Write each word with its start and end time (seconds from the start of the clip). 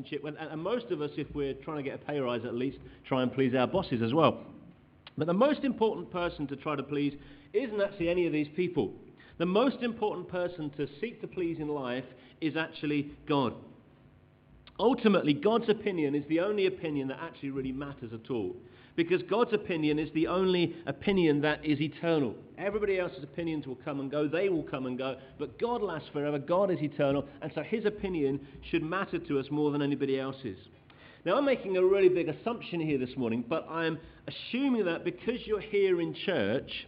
relationship. 0.00 0.24
And, 0.24 0.50
and 0.50 0.62
most 0.62 0.90
of 0.90 1.00
us, 1.00 1.10
if 1.16 1.26
we're 1.34 1.54
trying 1.54 1.78
to 1.78 1.82
get 1.82 1.94
a 1.94 2.04
pay 2.04 2.18
rise 2.18 2.44
at 2.44 2.54
least, 2.54 2.78
try 3.06 3.22
and 3.22 3.32
please 3.32 3.54
our 3.54 3.66
bosses 3.66 4.02
as 4.02 4.12
well. 4.12 4.40
But 5.16 5.26
the 5.26 5.34
most 5.34 5.64
important 5.64 6.10
person 6.10 6.46
to 6.48 6.56
try 6.56 6.76
to 6.76 6.82
please 6.82 7.14
isn't 7.52 7.80
actually 7.80 8.08
any 8.08 8.26
of 8.26 8.32
these 8.32 8.48
people. 8.54 8.92
The 9.38 9.46
most 9.46 9.82
important 9.82 10.28
person 10.28 10.70
to 10.76 10.86
seek 11.00 11.20
to 11.20 11.26
please 11.26 11.58
in 11.58 11.68
life 11.68 12.04
is 12.40 12.56
actually 12.56 13.12
God. 13.26 13.54
Ultimately, 14.78 15.34
God's 15.34 15.68
opinion 15.68 16.14
is 16.14 16.24
the 16.28 16.40
only 16.40 16.66
opinion 16.66 17.08
that 17.08 17.18
actually 17.20 17.50
really 17.50 17.72
matters 17.72 18.12
at 18.12 18.30
all. 18.30 18.54
Because 19.00 19.22
God's 19.22 19.54
opinion 19.54 19.98
is 19.98 20.10
the 20.12 20.26
only 20.26 20.76
opinion 20.84 21.40
that 21.40 21.64
is 21.64 21.80
eternal. 21.80 22.34
Everybody 22.58 22.98
else's 22.98 23.24
opinions 23.24 23.66
will 23.66 23.78
come 23.82 23.98
and 23.98 24.10
go, 24.10 24.28
they 24.28 24.50
will 24.50 24.62
come 24.62 24.84
and 24.84 24.98
go, 24.98 25.16
but 25.38 25.58
God 25.58 25.80
lasts 25.80 26.10
forever, 26.12 26.38
God 26.38 26.70
is 26.70 26.80
eternal, 26.82 27.24
and 27.40 27.50
so 27.54 27.62
his 27.62 27.86
opinion 27.86 28.46
should 28.70 28.82
matter 28.82 29.18
to 29.18 29.38
us 29.38 29.46
more 29.50 29.70
than 29.70 29.80
anybody 29.80 30.20
else's. 30.20 30.58
Now, 31.24 31.38
I'm 31.38 31.46
making 31.46 31.78
a 31.78 31.82
really 31.82 32.10
big 32.10 32.28
assumption 32.28 32.78
here 32.78 32.98
this 32.98 33.16
morning, 33.16 33.42
but 33.48 33.66
I'm 33.70 33.98
assuming 34.28 34.84
that 34.84 35.02
because 35.02 35.46
you're 35.46 35.60
here 35.60 36.02
in 36.02 36.14
church, 36.26 36.86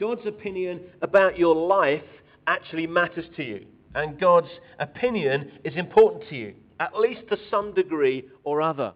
God's 0.00 0.26
opinion 0.26 0.80
about 1.02 1.38
your 1.38 1.54
life 1.54 2.02
actually 2.48 2.88
matters 2.88 3.26
to 3.36 3.44
you 3.44 3.66
and 3.94 4.18
God's 4.18 4.50
opinion 4.80 5.52
is 5.62 5.76
important 5.76 6.28
to 6.30 6.34
you, 6.34 6.54
at 6.80 6.98
least 6.98 7.28
to 7.28 7.38
some 7.48 7.74
degree 7.74 8.24
or 8.42 8.60
other. 8.60 8.94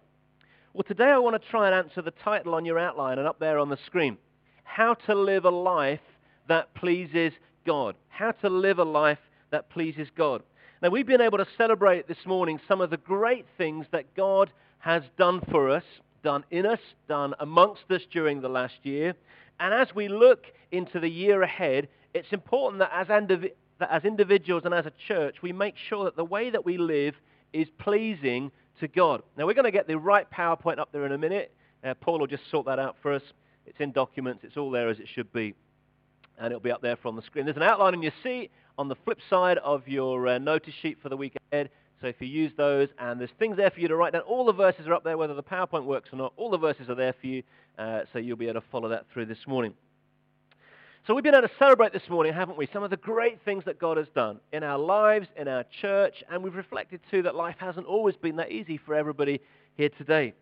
Well, 0.78 0.84
today 0.86 1.10
I 1.10 1.18
want 1.18 1.42
to 1.42 1.48
try 1.50 1.66
and 1.66 1.74
answer 1.74 2.02
the 2.02 2.12
title 2.12 2.54
on 2.54 2.64
your 2.64 2.78
outline 2.78 3.18
and 3.18 3.26
up 3.26 3.40
there 3.40 3.58
on 3.58 3.68
the 3.68 3.80
screen. 3.86 4.16
How 4.62 4.94
to 4.94 5.14
live 5.16 5.44
a 5.44 5.50
life 5.50 5.98
that 6.46 6.72
pleases 6.74 7.32
God. 7.66 7.96
How 8.10 8.30
to 8.30 8.48
live 8.48 8.78
a 8.78 8.84
life 8.84 9.18
that 9.50 9.70
pleases 9.70 10.06
God. 10.16 10.40
Now, 10.80 10.90
we've 10.90 11.04
been 11.04 11.20
able 11.20 11.38
to 11.38 11.48
celebrate 11.56 12.06
this 12.06 12.24
morning 12.24 12.60
some 12.68 12.80
of 12.80 12.90
the 12.90 12.96
great 12.96 13.44
things 13.58 13.86
that 13.90 14.14
God 14.14 14.52
has 14.78 15.02
done 15.18 15.40
for 15.50 15.68
us, 15.68 15.82
done 16.22 16.44
in 16.52 16.64
us, 16.64 16.78
done 17.08 17.34
amongst 17.40 17.90
us 17.90 18.02
during 18.12 18.40
the 18.40 18.48
last 18.48 18.78
year. 18.84 19.16
And 19.58 19.74
as 19.74 19.92
we 19.96 20.06
look 20.06 20.44
into 20.70 21.00
the 21.00 21.10
year 21.10 21.42
ahead, 21.42 21.88
it's 22.14 22.32
important 22.32 22.78
that 22.78 22.92
as 22.94 23.08
that 23.08 23.90
as 23.90 24.04
individuals 24.04 24.62
and 24.64 24.72
as 24.72 24.86
a 24.86 24.92
church, 25.08 25.42
we 25.42 25.52
make 25.52 25.74
sure 25.88 26.04
that 26.04 26.14
the 26.14 26.24
way 26.24 26.50
that 26.50 26.64
we 26.64 26.78
live 26.78 27.16
is 27.52 27.66
pleasing 27.78 28.52
to 28.80 28.88
God. 28.88 29.22
Now, 29.36 29.46
we're 29.46 29.54
going 29.54 29.64
to 29.64 29.70
get 29.70 29.86
the 29.86 29.98
right 29.98 30.26
PowerPoint 30.30 30.78
up 30.78 30.90
there 30.92 31.06
in 31.06 31.12
a 31.12 31.18
minute. 31.18 31.52
Uh, 31.84 31.94
Paul 31.94 32.18
will 32.18 32.26
just 32.26 32.48
sort 32.50 32.66
that 32.66 32.78
out 32.78 32.96
for 33.02 33.12
us. 33.12 33.22
It's 33.66 33.78
in 33.80 33.92
documents. 33.92 34.44
It's 34.44 34.56
all 34.56 34.70
there 34.70 34.88
as 34.88 34.98
it 34.98 35.06
should 35.14 35.32
be. 35.32 35.54
And 36.38 36.46
it'll 36.46 36.60
be 36.60 36.70
up 36.70 36.82
there 36.82 36.96
from 36.96 37.16
the 37.16 37.22
screen. 37.22 37.44
There's 37.44 37.56
an 37.56 37.62
outline 37.62 37.94
in 37.94 38.02
your 38.02 38.12
seat 38.22 38.50
on 38.78 38.88
the 38.88 38.96
flip 39.04 39.18
side 39.28 39.58
of 39.58 39.86
your 39.88 40.26
uh, 40.26 40.38
notice 40.38 40.74
sheet 40.80 40.98
for 41.02 41.08
the 41.08 41.16
week 41.16 41.34
ahead. 41.50 41.70
So 42.00 42.06
if 42.06 42.16
you 42.20 42.28
use 42.28 42.52
those, 42.56 42.88
and 42.98 43.18
there's 43.18 43.30
things 43.38 43.56
there 43.56 43.70
for 43.70 43.80
you 43.80 43.88
to 43.88 43.96
write 43.96 44.12
down. 44.12 44.22
All 44.22 44.44
the 44.44 44.52
verses 44.52 44.86
are 44.86 44.94
up 44.94 45.02
there, 45.02 45.18
whether 45.18 45.34
the 45.34 45.42
PowerPoint 45.42 45.84
works 45.84 46.10
or 46.12 46.16
not. 46.16 46.32
All 46.36 46.50
the 46.50 46.58
verses 46.58 46.88
are 46.88 46.94
there 46.94 47.12
for 47.20 47.26
you, 47.26 47.42
uh, 47.76 48.02
so 48.12 48.20
you'll 48.20 48.36
be 48.36 48.48
able 48.48 48.60
to 48.60 48.66
follow 48.70 48.88
that 48.90 49.06
through 49.12 49.26
this 49.26 49.46
morning. 49.48 49.74
So 51.08 51.14
we've 51.14 51.24
been 51.24 51.34
able 51.34 51.48
to 51.48 51.54
celebrate 51.58 51.94
this 51.94 52.06
morning, 52.10 52.34
haven't 52.34 52.58
we? 52.58 52.68
Some 52.70 52.82
of 52.82 52.90
the 52.90 52.98
great 52.98 53.40
things 53.42 53.64
that 53.64 53.78
God 53.78 53.96
has 53.96 54.08
done 54.14 54.40
in 54.52 54.62
our 54.62 54.78
lives, 54.78 55.26
in 55.38 55.48
our 55.48 55.64
church, 55.80 56.22
and 56.30 56.44
we've 56.44 56.54
reflected 56.54 57.00
too 57.10 57.22
that 57.22 57.34
life 57.34 57.56
hasn't 57.58 57.86
always 57.86 58.14
been 58.16 58.36
that 58.36 58.52
easy 58.52 58.76
for 58.76 58.94
everybody 58.94 59.40
here 59.78 59.88
today. 59.88 60.34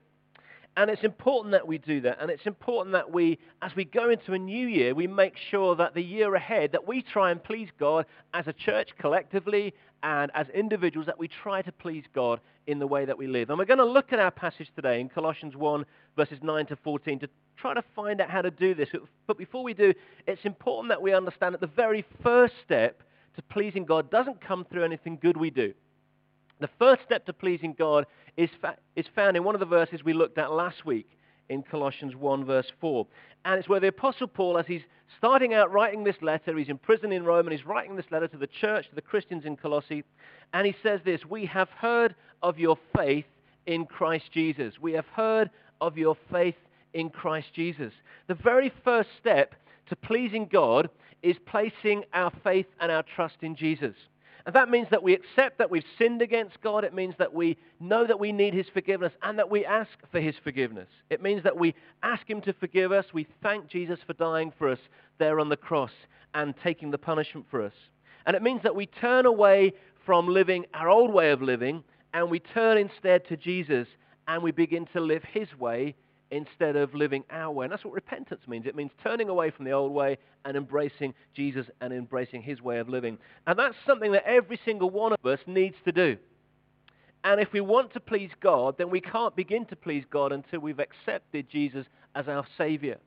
And 0.77 0.91
it's 0.91 1.05
important 1.05 1.53
that 1.53 1.69
we 1.69 1.79
do 1.79 2.01
that. 2.01 2.21
And 2.21 2.33
it's 2.33 2.47
important 2.47 2.95
that 2.95 3.13
we, 3.13 3.39
as 3.63 3.77
we 3.77 3.85
go 3.85 4.11
into 4.11 4.33
a 4.33 4.39
new 4.41 4.67
year, 4.67 4.93
we 4.93 5.07
make 5.07 5.35
sure 5.53 5.77
that 5.77 5.95
the 5.95 6.03
year 6.03 6.35
ahead, 6.35 6.73
that 6.73 6.85
we 6.85 7.01
try 7.01 7.31
and 7.31 7.41
please 7.41 7.69
God 7.79 8.05
as 8.35 8.49
a 8.49 8.53
church 8.53 8.89
collectively 8.99 9.73
and 10.03 10.33
as 10.35 10.49
individuals, 10.49 11.07
that 11.07 11.17
we 11.17 11.29
try 11.29 11.63
to 11.63 11.71
please 11.71 12.03
God 12.13 12.41
in 12.67 12.81
the 12.81 12.89
way 12.89 13.05
that 13.05 13.17
we 13.17 13.29
live. 13.29 13.51
And 13.51 13.59
we're 13.61 13.67
going 13.67 13.79
to 13.79 13.85
look 13.85 14.13
at 14.13 14.19
our 14.19 14.33
passage 14.33 14.73
today 14.75 15.01
in 15.01 15.11
Colossians 15.11 15.55
1, 15.55 15.87
verses 16.17 16.41
9 16.43 16.67
to 16.67 16.77
14, 16.77 17.21
to 17.21 17.29
try 17.57 17.75
to 17.75 17.83
find 17.95 18.21
out 18.21 18.31
how 18.31 18.43
to 18.43 18.51
do 18.51 18.75
this. 18.75 18.89
But 19.27 19.39
before 19.39 19.63
we 19.63 19.75
do, 19.75 19.93
it's 20.27 20.45
important 20.45 20.91
that 20.91 21.03
we 21.03 21.13
understand 21.15 21.55
that 21.55 21.61
the 21.61 21.67
very 21.67 22.05
first 22.23 22.55
step 22.65 23.03
to 23.37 23.43
pleasing 23.43 23.85
God 23.85 24.11
doesn't 24.11 24.41
come 24.41 24.65
through 24.65 24.85
anything 24.85 25.19
good 25.21 25.37
we 25.37 25.51
do. 25.51 25.73
The 26.61 26.71
first 26.79 27.03
step 27.05 27.27
to 27.27 27.33
pleasing 27.33 27.75
God 27.79 28.07
is, 28.37 28.51
fa- 28.61 28.77
is 28.95 29.07
found 29.15 29.37
in 29.37 29.45
one 29.45 29.55
of 29.55 29.61
the 29.61 29.67
verses 29.67 30.03
we 30.03 30.15
looked 30.15 30.39
at 30.39 30.53
last 30.53 30.87
week 30.87 31.09
in 31.49 31.63
Colossians 31.63 32.17
1 32.17 32.45
verse 32.45 32.71
4. 32.81 33.07
And 33.45 33.59
it's 33.59 33.69
where 33.69 33.81
the 33.81 33.89
Apostle 33.89 34.27
Paul, 34.27 34.59
as 34.59 34.67
he's 34.67 34.83
starting 35.19 35.55
out 35.55 35.71
writing 35.71 36.03
this 36.03 36.17
letter, 36.23 36.57
he's 36.57 36.69
in 36.69 36.79
prison 36.79 37.13
in 37.13 37.25
Rome 37.25 37.47
and 37.47 37.57
he's 37.57 37.67
writing 37.67 37.95
this 37.95 38.11
letter 38.11 38.29
to 38.29 38.39
the 38.39 38.49
church, 38.49 38.89
to 38.89 38.95
the 38.95 39.03
Christians 39.03 39.45
in 39.45 39.57
Colossae, 39.57 40.03
and 40.53 40.67
he 40.67 40.75
says 40.83 41.01
this, 41.05 41.25
we 41.25 41.47
have 41.47 41.69
heard 41.71 42.15
of 42.43 42.59
your 42.59 42.79
faith 42.97 43.27
in 43.67 43.87
Christ 43.87 44.33
Jesus. 44.33 44.75
We 44.81 44.93
have 44.93 45.07
heard 45.07 45.51
of 45.81 45.99
your 45.99 46.17
faith 46.33 46.55
in 46.95 47.11
Christ 47.11 47.49
Jesus. 47.55 47.93
The 48.27 48.35
very 48.35 48.73
first 48.85 49.11
step 49.19 49.55
to 49.89 49.97
pleasing 49.97 50.49
God 50.51 50.89
is 51.23 51.37
placing 51.47 52.05
our 52.13 52.33
faith 52.45 52.67
and 52.81 52.91
our 52.91 53.03
trust 53.03 53.37
in 53.43 53.57
Jesus. 53.57 53.95
And 54.47 54.55
that 54.55 54.71
means 54.71 54.87
that 54.91 55.03
we 55.03 55.13
accept 55.13 55.59
that 55.59 55.71
we've 55.71 55.85
sinned 55.99 56.23
against 56.23 56.61
God. 56.61 56.85
It 56.85 56.95
means 56.95 57.15
that 57.19 57.35
we 57.35 57.57
know 57.81 58.07
that 58.07 58.21
we 58.21 58.31
need 58.31 58.55
his 58.55 58.69
forgiveness 58.73 59.13
and 59.23 59.37
that 59.39 59.51
we 59.51 59.65
ask 59.65 59.91
for 60.13 60.21
his 60.21 60.37
forgiveness. 60.45 60.89
It 61.11 61.21
means 61.21 61.43
that 61.43 61.59
we 61.59 61.75
ask 62.05 62.29
him 62.31 62.41
to 62.43 62.53
forgive 62.53 62.93
us. 62.93 63.07
We 63.13 63.27
thank 63.43 63.69
Jesus 63.69 63.99
for 64.07 64.13
dying 64.13 64.53
for 64.57 64.69
us 64.69 64.79
there 65.19 65.41
on 65.41 65.49
the 65.49 65.57
cross 65.57 65.91
and 66.35 66.55
taking 66.63 66.93
the 66.93 66.99
punishment 66.99 67.47
for 67.51 67.61
us. 67.61 67.73
And 68.25 68.37
it 68.37 68.43
means 68.43 68.63
that 68.63 68.77
we 68.77 68.87
turn 68.87 69.27
away 69.27 69.73
from 70.05 70.29
living 70.29 70.65
our 70.75 70.89
old 70.89 71.13
way 71.13 71.33
of 71.33 71.43
living 71.43 71.83
and 72.15 72.31
we 72.31 72.39
turn 72.39 72.79
instead 72.79 73.27
to 73.27 73.37
Jesus 73.37 73.89
and 74.29 74.43
we 74.43 74.53
begin 74.53 74.87
to 74.93 75.01
live 75.01 75.25
his 75.25 75.49
way 75.59 75.97
instead 76.31 76.77
of 76.77 76.95
living 76.95 77.25
our 77.31 77.53
way. 77.53 77.67
And 77.67 77.73
that's 77.73 77.85
what 77.85 77.95
repentance 77.95 78.43
means. 78.47 78.67
It 78.67 78.75
means 78.75 78.91
turning 79.03 79.29
away 79.29 79.51
from 79.51 79.65
the 79.65 79.73
old 79.73 79.93
way 79.93 80.19
and 80.45 80.57
embracing 80.57 81.15
Jesus 81.35 81.67
and 81.81 81.93
embracing 81.93 82.43
his 82.43 82.61
way 82.61 82.79
of 82.79 82.89
living. 82.89 83.19
And 83.47 83.59
that's 83.59 83.77
something 83.87 84.13
that 84.13 84.25
every 84.27 84.59
single 84.65 84.91
one 84.91 85.13
of 85.13 85.25
us 85.25 85.41
needs 85.47 85.77
to 85.85 85.93
do. 85.93 86.17
And 87.25 87.41
if 87.41 87.53
we 87.53 87.61
want 87.61 87.93
to 87.95 88.01
please 88.01 88.31
God, 88.41 88.77
then 88.79 88.91
we 88.91 89.01
can't 89.01 89.35
begin 89.35 89.67
to 89.67 89.77
please 89.77 90.05
God 90.11 90.33
until 90.33 90.61
we've 90.61 90.79
accepted 90.79 91.49
Jesus 91.51 91.87
as 92.15 92.29
our 92.29 92.47
Savior. 92.57 92.99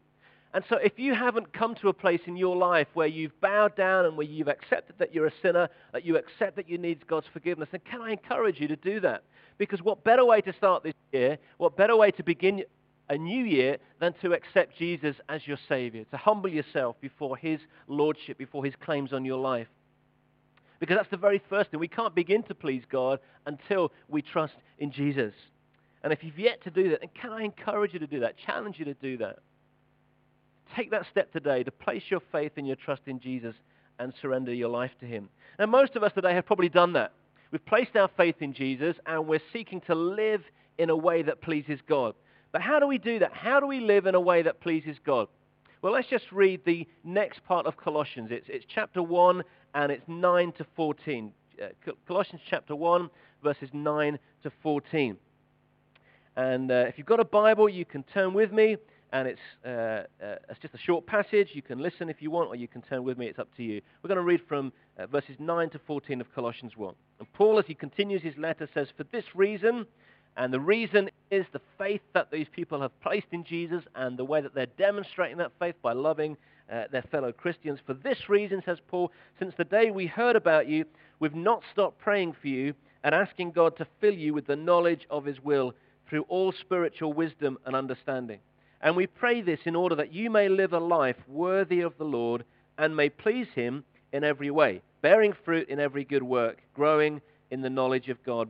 And 0.53 0.63
so 0.68 0.78
if 0.78 0.97
you 0.97 1.13
haven't 1.13 1.53
come 1.53 1.75
to 1.75 1.90
a 1.90 1.94
place 1.94 2.22
in 2.25 2.36
your 2.36 2.56
life 2.56 2.88
where 2.96 3.07
you've 3.07 3.40
bowed 3.40 3.75
down 3.75 4.06
and 4.06 4.18
where 4.18 4.25
you've 4.25 4.47
accepted 4.47 4.96
that 4.97 5.13
you're 5.13 5.28
a 5.28 5.34
sinner, 5.44 5.69
that 5.94 6.03
you 6.03 6.18
accept 6.18 6.56
that 6.56 6.68
you 6.68 6.78
need 6.80 7.06
God's 7.07 7.28
forgiveness, 7.31 7.69
then 7.72 7.81
can 7.90 8.01
I 8.01 8.12
encourage 8.12 8.59
you 8.59 8.68
to 8.68 8.75
do 8.75 9.00
that? 9.01 9.24
Because 9.59 9.81
what 9.84 10.03
better 10.03 10.25
way 10.25 10.41
to 10.41 10.53
start 10.53 10.84
this 10.84 10.96
year, 11.12 11.38
what 11.57 11.78
better 11.78 11.96
way 11.96 12.09
to 12.12 12.24
begin 12.24 12.63
a 13.09 13.18
new 13.18 13.44
year 13.44 13.78
than 14.00 14.14
to 14.22 14.34
accept 14.34 14.78
Jesus 14.78 15.16
as 15.28 15.46
your 15.47 15.58
Savior, 15.68 16.03
to 16.12 16.18
humble 16.18 16.50
yourself 16.50 16.96
before 17.02 17.36
His 17.36 17.59
Lordship, 17.88 18.38
before 18.38 18.64
His 18.64 18.75
claims 18.84 19.14
on 19.14 19.25
your 19.25 19.40
life. 19.40 19.68
Because 20.80 20.97
that's 20.97 21.09
the 21.09 21.18
very 21.18 21.42
first 21.50 21.72
thing. 21.72 21.80
We 21.80 21.88
can't 21.88 22.16
begin 22.16 22.44
to 22.44 22.56
please 22.56 22.84
God 22.90 23.19
until 23.46 23.92
we 24.08 24.22
trust 24.22 24.53
in 24.78 24.92
Jesus. 24.92 25.34
And 26.03 26.14
if 26.14 26.24
you've 26.24 26.40
yet 26.40 26.64
to 26.64 26.69
do 26.69 26.92
that, 26.92 27.02
then 27.02 27.09
can 27.19 27.31
I 27.31 27.44
encourage 27.44 27.94
you 27.94 28.00
to 28.00 28.08
do 28.08 28.22
that, 28.22 28.36
challenge 28.38 28.80
you 28.80 28.86
to 28.86 28.94
do 28.94 29.18
that? 29.18 29.40
Take 30.75 30.92
that 30.92 31.08
step 31.12 31.34
today 31.34 31.64
to 31.64 31.72
place 31.72 32.03
your 32.09 32.22
faith 32.31 32.53
and 32.58 32.68
your 32.68 32.75
trust 32.75 33.02
in 33.08 33.19
Jesus 33.19 33.56
and 33.98 34.14
surrender 34.22 34.53
your 34.53 34.69
life 34.69 34.92
to 35.02 35.06
Him. 35.06 35.30
Now, 35.58 35.66
most 35.66 35.96
of 35.96 36.03
us 36.03 36.14
today 36.14 36.34
have 36.34 36.46
probably 36.46 36.69
done 36.69 36.94
that. 36.94 37.12
We've 37.52 37.66
placed 37.66 37.96
our 37.96 38.09
faith 38.16 38.36
in 38.40 38.53
Jesus 38.53 38.96
and 39.06 39.28
we're 39.28 39.42
seeking 39.52 39.81
to 39.81 39.96
live 39.96 40.44
in 40.78 40.90
a 40.90 40.96
way 40.96 41.24
that 41.24 41.42
pleases 41.42 41.80
God. 41.88 42.14
But 42.52 42.62
how 42.62 42.80
do 42.80 42.88
we 42.88 42.98
do 42.98 43.20
that? 43.20 43.34
How 43.34 43.60
do 43.60 43.68
we 43.68 43.80
live 43.80 44.06
in 44.06 44.16
a 44.16 44.19
way 44.19 44.42
that 44.42 44.62
pleases 44.62 44.98
God? 45.06 45.28
Well, 45.81 45.94
let's 45.94 46.07
just 46.07 46.31
read 46.31 46.62
the 46.66 46.88
next 47.04 47.44
part 47.46 47.66
of 47.66 47.78
Colossians. 47.78 48.30
It's, 48.31 48.48
it's 48.50 48.66
chapter 48.68 49.01
1 49.01 49.44
and 49.75 49.92
it's 49.92 50.04
9 50.07 50.51
to 50.54 50.66
14. 50.75 51.31
Uh, 51.62 51.92
Colossians 52.07 52.42
chapter 52.50 52.75
1, 52.75 53.10
verses 53.44 53.69
9 53.72 54.19
to 54.44 54.51
14. 54.62 55.18
And 56.36 56.72
uh, 56.72 56.86
if 56.88 56.98
you've 56.98 57.07
got 57.07 57.19
a 57.19 57.25
Bible, 57.25 57.69
you 57.69 57.86
can 57.86 58.04
turn 58.04 58.34
with 58.34 58.52
me. 58.52 58.78
And 59.12 59.28
it's, 59.28 59.40
uh, 59.66 60.04
uh 60.24 60.36
it's 60.50 60.60
just 60.62 60.74
a 60.74 60.80
short 60.80 61.06
passage. 61.06 61.50
You 61.54 61.62
can 61.62 61.80
listen 61.80 62.10
if 62.10 62.22
you 62.22 62.30
want, 62.30 62.50
or 62.50 62.56
you 62.56 62.68
can 62.68 62.81
turn 62.81 63.04
with 63.04 63.18
me. 63.18 63.28
It's 63.28 63.40
up 63.40 63.50
to 63.57 63.63
you. 63.63 63.81
We're 64.04 64.10
going 64.10 64.18
to 64.19 64.24
read 64.24 64.42
from 64.48 64.72
uh, 64.98 65.07
verses 65.07 65.36
9 65.40 65.69
to 65.72 65.80
14 65.80 66.22
of 66.22 66.34
Colossians 66.36 66.75
1. 66.75 66.94
And 67.19 67.34
Paul, 67.34 67.57
as 67.57 67.66
he 67.68 67.74
continues 67.74 68.22
his 68.22 68.38
letter, 68.38 68.69
says, 68.74 68.88
For 68.98 69.06
this 69.06 69.25
reason, 69.34 69.86
and 70.39 70.53
the 70.53 70.59
reason 70.59 71.09
is 71.31 71.45
the 71.51 71.59
faith 71.77 72.00
that 72.13 72.31
these 72.31 72.47
people 72.50 72.81
have 72.81 72.97
placed 73.01 73.27
in 73.33 73.44
Jesus 73.44 73.83
and 73.94 74.18
the 74.18 74.24
way 74.24 74.39
that 74.39 74.56
they're 74.56 74.68
demonstrating 74.77 75.38
that 75.39 75.51
faith 75.59 75.75
by 75.81 75.91
loving 75.91 76.38
uh, 76.71 76.86
their 76.94 77.01
fellow 77.01 77.33
Christians. 77.33 77.80
For 77.86 77.94
this 77.94 78.30
reason, 78.30 78.63
says 78.65 78.77
Paul, 78.88 79.12
since 79.38 79.53
the 79.57 79.65
day 79.65 79.91
we 79.91 80.07
heard 80.07 80.38
about 80.38 80.69
you, 80.69 80.86
we've 81.19 81.36
not 81.36 81.63
stopped 81.74 82.00
praying 82.00 82.38
for 82.41 82.47
you 82.47 82.74
and 83.03 83.13
asking 83.13 83.51
God 83.51 83.75
to 83.77 83.88
fill 84.00 84.13
you 84.13 84.33
with 84.33 84.47
the 84.47 84.56
knowledge 84.56 85.06
of 85.09 85.25
his 85.25 85.44
will 85.44 85.74
through 86.07 86.24
all 86.30 86.53
spiritual 86.53 87.12
wisdom 87.12 87.57
and 87.65 87.75
understanding. 87.75 88.39
And 88.80 88.95
we 88.95 89.07
pray 89.07 89.42
this 89.42 89.59
in 89.65 89.75
order 89.75 89.95
that 89.95 90.13
you 90.13 90.30
may 90.30 90.47
live 90.47 90.71
a 90.71 90.80
life 90.80 91.18
worthy 91.27 91.81
of 91.81 91.97
the 91.97 92.06
Lord 92.06 92.45
and 92.77 92.95
may 92.95 93.09
please 93.09 93.47
him 93.56 93.83
in 94.13 94.24
every 94.24 94.51
way, 94.51 94.83
bearing 95.01 95.33
fruit 95.44 95.68
in 95.68 95.81
every 95.81 96.06
good 96.06 96.24
work, 96.24 96.62
growing 96.74 97.19
in 97.51 97.62
the 97.62 97.69
knowledge 97.69 98.07
of 98.07 98.24
God, 98.24 98.50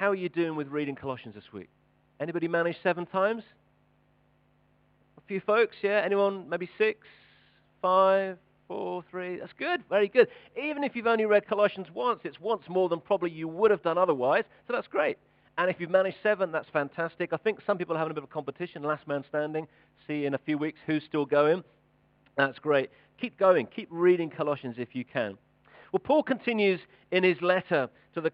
how 0.00 0.10
are 0.10 0.14
you 0.14 0.30
doing 0.30 0.56
with 0.56 0.66
reading 0.68 0.94
Colossians 0.94 1.34
this 1.34 1.52
week? 1.52 1.68
Anybody 2.20 2.48
managed 2.48 2.78
seven 2.82 3.04
times? 3.04 3.42
A 5.18 5.20
few 5.28 5.40
folks, 5.40 5.76
yeah? 5.82 6.00
Anyone 6.02 6.48
maybe 6.48 6.70
six, 6.78 7.06
five, 7.82 8.38
four, 8.66 9.04
three? 9.10 9.36
That's 9.36 9.52
good, 9.58 9.82
very 9.90 10.08
good. 10.08 10.28
Even 10.58 10.84
if 10.84 10.96
you've 10.96 11.06
only 11.06 11.26
read 11.26 11.46
Colossians 11.46 11.88
once, 11.92 12.20
it's 12.24 12.40
once 12.40 12.62
more 12.66 12.88
than 12.88 12.98
probably 12.98 13.30
you 13.30 13.46
would 13.46 13.70
have 13.70 13.82
done 13.82 13.98
otherwise, 13.98 14.44
so 14.66 14.72
that's 14.72 14.88
great. 14.88 15.18
And 15.58 15.68
if 15.68 15.78
you've 15.78 15.90
managed 15.90 16.16
seven, 16.22 16.50
that's 16.50 16.70
fantastic. 16.70 17.34
I 17.34 17.36
think 17.36 17.58
some 17.66 17.76
people 17.76 17.94
are 17.94 17.98
having 17.98 18.12
a 18.12 18.14
bit 18.14 18.22
of 18.24 18.30
a 18.30 18.32
competition, 18.32 18.82
last 18.82 19.06
man 19.06 19.22
standing. 19.28 19.68
See 20.06 20.24
in 20.24 20.32
a 20.32 20.38
few 20.38 20.56
weeks 20.56 20.78
who's 20.86 21.04
still 21.04 21.26
going. 21.26 21.62
That's 22.38 22.58
great. 22.58 22.88
Keep 23.20 23.38
going. 23.38 23.66
Keep 23.66 23.88
reading 23.90 24.30
Colossians 24.30 24.76
if 24.78 24.94
you 24.94 25.04
can. 25.04 25.36
Well, 25.92 26.00
Paul 26.00 26.22
continues 26.22 26.80
in 27.10 27.22
his 27.22 27.42
letter 27.42 27.90
to 28.14 28.22
the 28.22 28.30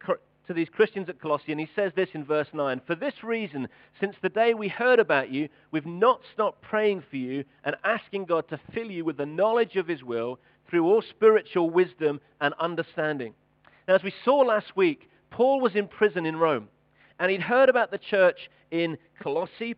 to 0.47 0.55
these 0.55 0.69
Christians 0.69 1.09
at 1.09 1.21
Colossae, 1.21 1.53
and 1.53 1.61
he 1.61 1.69
says 1.75 1.93
this 1.95 2.09
in 2.15 2.25
verse 2.25 2.49
9 2.53 2.81
For 2.87 2.95
this 2.95 3.23
reason, 3.23 3.69
since 4.01 4.17
the 4.23 4.29
day 4.29 4.55
we 4.55 4.69
heard 4.69 4.99
about 4.99 5.31
you, 5.31 5.49
we've 5.71 5.87
not 5.87 6.21
stopped 6.33 6.63
praying 6.63 7.03
for 7.09 7.17
you 7.17 7.45
and 7.65 7.77
asking 7.85 8.27
God 8.27 8.49
to 8.49 8.61
fill 8.73 8.91
you 8.91 9.05
with 9.05 9.17
the 9.17 9.27
knowledge 9.27 9.77
of 9.77 9.89
his 9.89 10.03
will 10.03 10.39
through 10.69 10.85
all 10.85 11.03
spiritual 11.03 11.71
wisdom 11.71 12.21
and 12.41 12.55
understanding. 12.59 13.35
Now, 13.87 13.95
as 13.95 14.03
we 14.03 14.13
saw 14.25 14.39
last 14.39 14.77
week, 14.77 15.09
Paul 15.31 15.61
was 15.61 15.75
in 15.75 15.89
prison 15.89 16.27
in 16.27 16.37
Rome, 16.37 16.69
and 17.19 17.31
he'd 17.31 17.43
heard 17.43 17.69
about 17.69 17.91
the 17.91 17.99
church 17.99 18.51
in 18.71 18.99
Colossae 19.21 19.77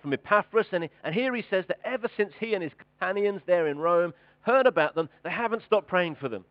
from 0.00 0.12
Epaphras, 0.12 0.66
and, 0.72 0.88
and 1.04 1.14
here 1.14 1.34
he 1.34 1.44
says 1.48 1.64
that 1.68 1.78
ever 1.84 2.08
since 2.16 2.32
he 2.40 2.54
and 2.54 2.62
his 2.62 2.72
companions 2.76 3.40
there 3.46 3.68
in 3.68 3.78
Rome 3.78 4.12
heard 4.42 4.66
about 4.66 4.94
them, 4.94 5.08
they 5.22 5.30
haven't 5.30 5.62
stopped 5.64 5.86
praying 5.86 6.16
for 6.16 6.28
them. 6.28 6.44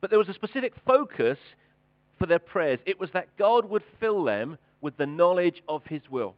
But 0.00 0.10
there 0.10 0.18
was 0.18 0.28
a 0.28 0.34
specific 0.34 0.74
focus 0.86 1.38
for 2.18 2.26
their 2.26 2.38
prayers. 2.38 2.80
It 2.86 2.98
was 2.98 3.10
that 3.12 3.28
God 3.36 3.68
would 3.68 3.82
fill 4.00 4.24
them 4.24 4.58
with 4.80 4.96
the 4.96 5.06
knowledge 5.06 5.62
of 5.68 5.82
his 5.86 6.02
will. 6.10 6.34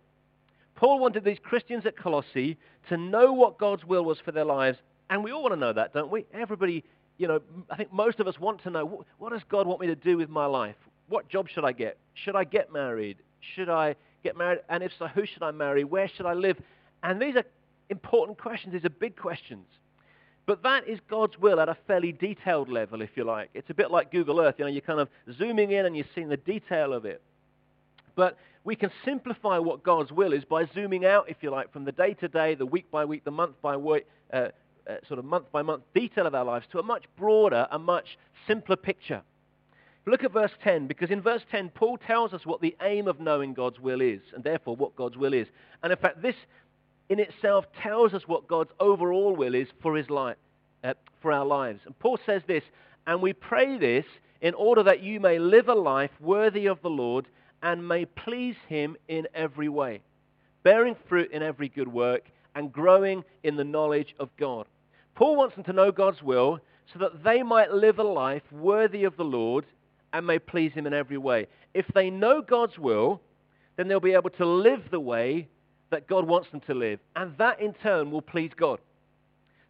Paul 0.74 0.98
wanted 0.98 1.24
these 1.24 1.38
Christians 1.42 1.84
at 1.84 1.96
Colossae 1.96 2.56
to 2.88 2.96
know 2.96 3.32
what 3.32 3.58
God's 3.58 3.84
will 3.84 4.04
was 4.04 4.18
for 4.24 4.32
their 4.32 4.44
lives, 4.44 4.78
and 5.10 5.22
we 5.22 5.30
all 5.30 5.42
want 5.42 5.52
to 5.52 5.60
know 5.60 5.72
that, 5.72 5.92
don't 5.92 6.10
we? 6.10 6.24
Everybody, 6.32 6.84
you 7.18 7.28
know, 7.28 7.40
I 7.68 7.76
think 7.76 7.92
most 7.92 8.20
of 8.20 8.26
us 8.26 8.38
want 8.38 8.62
to 8.62 8.70
know, 8.70 9.04
what 9.18 9.32
does 9.32 9.42
God 9.48 9.66
want 9.66 9.80
me 9.80 9.88
to 9.88 9.96
do 9.96 10.16
with 10.16 10.30
my 10.30 10.46
life? 10.46 10.76
What 11.08 11.28
job 11.28 11.48
should 11.48 11.64
I 11.64 11.72
get? 11.72 11.98
Should 12.14 12.36
I 12.36 12.44
get 12.44 12.72
married? 12.72 13.18
Should 13.54 13.68
I 13.68 13.96
get 14.22 14.36
married? 14.36 14.60
And 14.68 14.82
if 14.82 14.92
so, 14.98 15.06
who 15.08 15.26
should 15.26 15.42
I 15.42 15.50
marry? 15.50 15.84
Where 15.84 16.08
should 16.08 16.26
I 16.26 16.34
live? 16.34 16.56
And 17.02 17.20
these 17.20 17.36
are 17.36 17.44
important 17.90 18.38
questions. 18.38 18.72
These 18.72 18.84
are 18.84 18.90
big 18.90 19.16
questions. 19.16 19.66
But 20.50 20.64
that 20.64 20.88
is 20.88 20.98
God's 21.08 21.38
will 21.38 21.60
at 21.60 21.68
a 21.68 21.76
fairly 21.86 22.10
detailed 22.10 22.68
level, 22.68 23.02
if 23.02 23.10
you 23.14 23.22
like. 23.22 23.50
It's 23.54 23.70
a 23.70 23.74
bit 23.74 23.92
like 23.92 24.10
Google 24.10 24.40
Earth. 24.40 24.56
You 24.58 24.64
know, 24.64 24.70
you're 24.72 24.80
kind 24.80 24.98
of 24.98 25.08
zooming 25.38 25.70
in 25.70 25.86
and 25.86 25.94
you're 25.94 26.08
seeing 26.12 26.28
the 26.28 26.38
detail 26.38 26.92
of 26.92 27.04
it. 27.04 27.22
But 28.16 28.36
we 28.64 28.74
can 28.74 28.90
simplify 29.04 29.58
what 29.58 29.84
God's 29.84 30.10
will 30.10 30.32
is 30.32 30.44
by 30.44 30.64
zooming 30.74 31.06
out, 31.06 31.26
if 31.28 31.36
you 31.40 31.50
like, 31.52 31.72
from 31.72 31.84
the 31.84 31.92
day 31.92 32.14
to 32.14 32.26
day, 32.26 32.56
the 32.56 32.66
week 32.66 32.90
by 32.90 33.04
week, 33.04 33.22
the 33.22 33.30
month 33.30 33.62
by 33.62 33.76
week, 33.76 34.08
uh, 34.32 34.48
uh, 34.88 34.96
sort 35.06 35.20
of 35.20 35.24
month 35.24 35.52
by 35.52 35.62
month 35.62 35.84
detail 35.94 36.26
of 36.26 36.34
our 36.34 36.44
lives 36.44 36.66
to 36.72 36.80
a 36.80 36.82
much 36.82 37.04
broader, 37.16 37.68
a 37.70 37.78
much 37.78 38.18
simpler 38.48 38.74
picture. 38.74 39.22
Look 40.04 40.24
at 40.24 40.32
verse 40.32 40.50
10, 40.64 40.88
because 40.88 41.12
in 41.12 41.22
verse 41.22 41.42
10, 41.52 41.68
Paul 41.68 41.96
tells 41.96 42.32
us 42.32 42.44
what 42.44 42.60
the 42.60 42.74
aim 42.82 43.06
of 43.06 43.20
knowing 43.20 43.54
God's 43.54 43.78
will 43.78 44.00
is, 44.00 44.20
and 44.34 44.42
therefore 44.42 44.74
what 44.74 44.96
God's 44.96 45.16
will 45.16 45.32
is. 45.32 45.46
And 45.84 45.92
in 45.92 45.98
fact, 45.98 46.20
this 46.20 46.34
in 47.10 47.18
itself 47.18 47.66
tells 47.82 48.14
us 48.14 48.22
what 48.26 48.48
God's 48.48 48.70
overall 48.78 49.34
will 49.34 49.54
is 49.54 49.68
for 49.82 49.96
his 49.96 50.08
life, 50.08 50.36
uh, 50.84 50.94
for 51.20 51.32
our 51.32 51.44
lives. 51.44 51.80
And 51.84 51.98
Paul 51.98 52.18
says 52.24 52.42
this, 52.46 52.62
and 53.06 53.20
we 53.20 53.32
pray 53.32 53.76
this 53.76 54.06
in 54.40 54.54
order 54.54 54.84
that 54.84 55.02
you 55.02 55.18
may 55.18 55.38
live 55.38 55.68
a 55.68 55.74
life 55.74 56.12
worthy 56.20 56.66
of 56.66 56.80
the 56.82 56.88
Lord 56.88 57.26
and 57.62 57.86
may 57.86 58.04
please 58.04 58.54
him 58.68 58.96
in 59.08 59.26
every 59.34 59.68
way, 59.68 60.00
bearing 60.62 60.96
fruit 61.08 61.32
in 61.32 61.42
every 61.42 61.68
good 61.68 61.88
work 61.88 62.30
and 62.54 62.72
growing 62.72 63.24
in 63.42 63.56
the 63.56 63.64
knowledge 63.64 64.14
of 64.20 64.30
God. 64.38 64.66
Paul 65.16 65.36
wants 65.36 65.56
them 65.56 65.64
to 65.64 65.72
know 65.72 65.90
God's 65.90 66.22
will 66.22 66.60
so 66.92 67.00
that 67.00 67.24
they 67.24 67.42
might 67.42 67.72
live 67.72 67.98
a 67.98 68.04
life 68.04 68.42
worthy 68.52 69.02
of 69.02 69.16
the 69.16 69.24
Lord 69.24 69.66
and 70.12 70.26
may 70.26 70.38
please 70.38 70.72
him 70.72 70.86
in 70.86 70.94
every 70.94 71.18
way. 71.18 71.48
If 71.74 71.86
they 71.92 72.08
know 72.08 72.40
God's 72.40 72.78
will, 72.78 73.20
then 73.76 73.88
they'll 73.88 74.00
be 74.00 74.14
able 74.14 74.30
to 74.30 74.46
live 74.46 74.90
the 74.90 75.00
way 75.00 75.48
that 75.90 76.06
God 76.06 76.26
wants 76.26 76.50
them 76.50 76.60
to 76.60 76.74
live. 76.74 77.00
And 77.16 77.36
that 77.38 77.60
in 77.60 77.74
turn 77.74 78.10
will 78.10 78.22
please 78.22 78.52
God. 78.56 78.78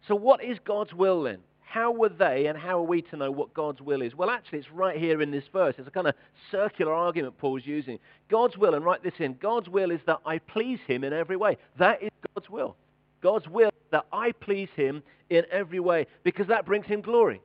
So 0.07 0.15
what 0.15 0.43
is 0.43 0.57
God's 0.63 0.93
will 0.93 1.23
then? 1.23 1.39
How 1.61 1.91
were 1.91 2.09
they 2.09 2.47
and 2.47 2.57
how 2.57 2.79
are 2.79 2.83
we 2.83 3.01
to 3.03 3.15
know 3.15 3.31
what 3.31 3.53
God's 3.53 3.81
will 3.81 4.01
is? 4.01 4.13
Well, 4.13 4.29
actually, 4.29 4.59
it's 4.59 4.71
right 4.71 4.97
here 4.97 5.21
in 5.21 5.31
this 5.31 5.45
verse. 5.53 5.75
It's 5.77 5.87
a 5.87 5.91
kind 5.91 6.07
of 6.07 6.15
circular 6.51 6.93
argument 6.93 7.37
Paul's 7.37 7.65
using. 7.65 7.97
God's 8.29 8.57
will, 8.57 8.73
and 8.73 8.83
write 8.83 9.03
this 9.03 9.13
in, 9.19 9.35
God's 9.35 9.69
will 9.69 9.89
is 9.89 10.01
that 10.05 10.19
I 10.25 10.39
please 10.39 10.79
him 10.85 11.05
in 11.05 11.13
every 11.13 11.37
way. 11.37 11.57
That 11.79 12.03
is 12.03 12.09
God's 12.35 12.49
will. 12.49 12.75
God's 13.21 13.47
will 13.47 13.71
that 13.91 14.05
I 14.11 14.33
please 14.33 14.69
him 14.75 15.01
in 15.29 15.45
every 15.49 15.79
way 15.79 16.07
because 16.23 16.47
that 16.47 16.65
brings 16.65 16.85
him 16.87 17.01
glory. 17.01 17.41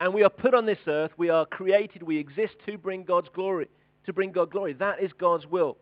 And 0.00 0.12
we 0.12 0.24
are 0.24 0.30
put 0.30 0.54
on 0.54 0.66
this 0.66 0.78
earth, 0.88 1.12
we 1.16 1.30
are 1.30 1.46
created, 1.46 2.02
we 2.02 2.18
exist 2.18 2.54
to 2.66 2.76
bring 2.76 3.04
God's 3.04 3.28
glory, 3.32 3.68
to 4.06 4.12
bring 4.12 4.32
God 4.32 4.50
glory. 4.50 4.72
That 4.72 5.00
is 5.00 5.12
God's 5.12 5.46
will. 5.46 5.76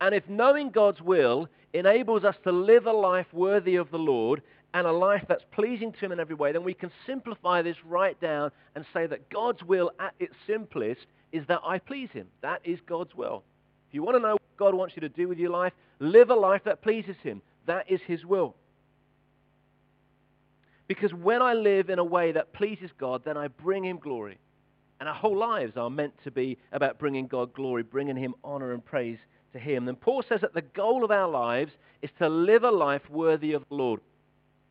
And 0.00 0.14
if 0.14 0.28
knowing 0.28 0.70
God's 0.70 1.00
will 1.00 1.48
enables 1.72 2.24
us 2.24 2.36
to 2.44 2.52
live 2.52 2.86
a 2.86 2.92
life 2.92 3.26
worthy 3.32 3.76
of 3.76 3.90
the 3.90 3.98
Lord 3.98 4.42
and 4.74 4.86
a 4.86 4.92
life 4.92 5.24
that's 5.28 5.44
pleasing 5.52 5.92
to 5.92 5.98
Him 5.98 6.12
in 6.12 6.20
every 6.20 6.34
way, 6.34 6.52
then 6.52 6.64
we 6.64 6.74
can 6.74 6.90
simplify 7.06 7.62
this 7.62 7.76
right 7.84 8.20
down 8.20 8.50
and 8.74 8.84
say 8.92 9.06
that 9.06 9.30
God's 9.30 9.62
will 9.62 9.90
at 9.98 10.14
its 10.18 10.34
simplest 10.46 11.06
is 11.32 11.46
that 11.48 11.60
I 11.64 11.78
please 11.78 12.10
Him. 12.12 12.26
That 12.42 12.60
is 12.64 12.78
God's 12.86 13.14
will. 13.14 13.42
If 13.88 13.94
you 13.94 14.02
want 14.02 14.16
to 14.16 14.22
know 14.22 14.32
what 14.32 14.56
God 14.58 14.74
wants 14.74 14.94
you 14.96 15.00
to 15.00 15.08
do 15.08 15.28
with 15.28 15.38
your 15.38 15.50
life, 15.50 15.72
live 15.98 16.30
a 16.30 16.34
life 16.34 16.62
that 16.64 16.82
pleases 16.82 17.16
Him. 17.22 17.40
That 17.66 17.90
is 17.90 18.00
His 18.06 18.24
will. 18.24 18.54
Because 20.88 21.12
when 21.12 21.42
I 21.42 21.54
live 21.54 21.90
in 21.90 21.98
a 21.98 22.04
way 22.04 22.32
that 22.32 22.52
pleases 22.52 22.90
God, 22.98 23.22
then 23.24 23.36
I 23.36 23.48
bring 23.48 23.84
Him 23.84 23.98
glory. 23.98 24.38
And 25.00 25.08
our 25.08 25.14
whole 25.14 25.36
lives 25.36 25.76
are 25.76 25.90
meant 25.90 26.14
to 26.24 26.30
be 26.30 26.58
about 26.72 26.98
bringing 26.98 27.26
God 27.26 27.52
glory, 27.52 27.82
bringing 27.82 28.16
Him 28.16 28.34
honor 28.44 28.72
and 28.72 28.84
praise 28.84 29.18
to 29.56 29.62
Him. 29.62 29.84
Then 29.84 29.96
Paul 29.96 30.22
says 30.22 30.40
that 30.42 30.54
the 30.54 30.62
goal 30.62 31.04
of 31.04 31.10
our 31.10 31.28
lives 31.28 31.72
is 32.02 32.10
to 32.18 32.28
live 32.28 32.64
a 32.64 32.70
life 32.70 33.08
worthy 33.10 33.52
of 33.52 33.64
the 33.68 33.74
Lord. 33.74 34.00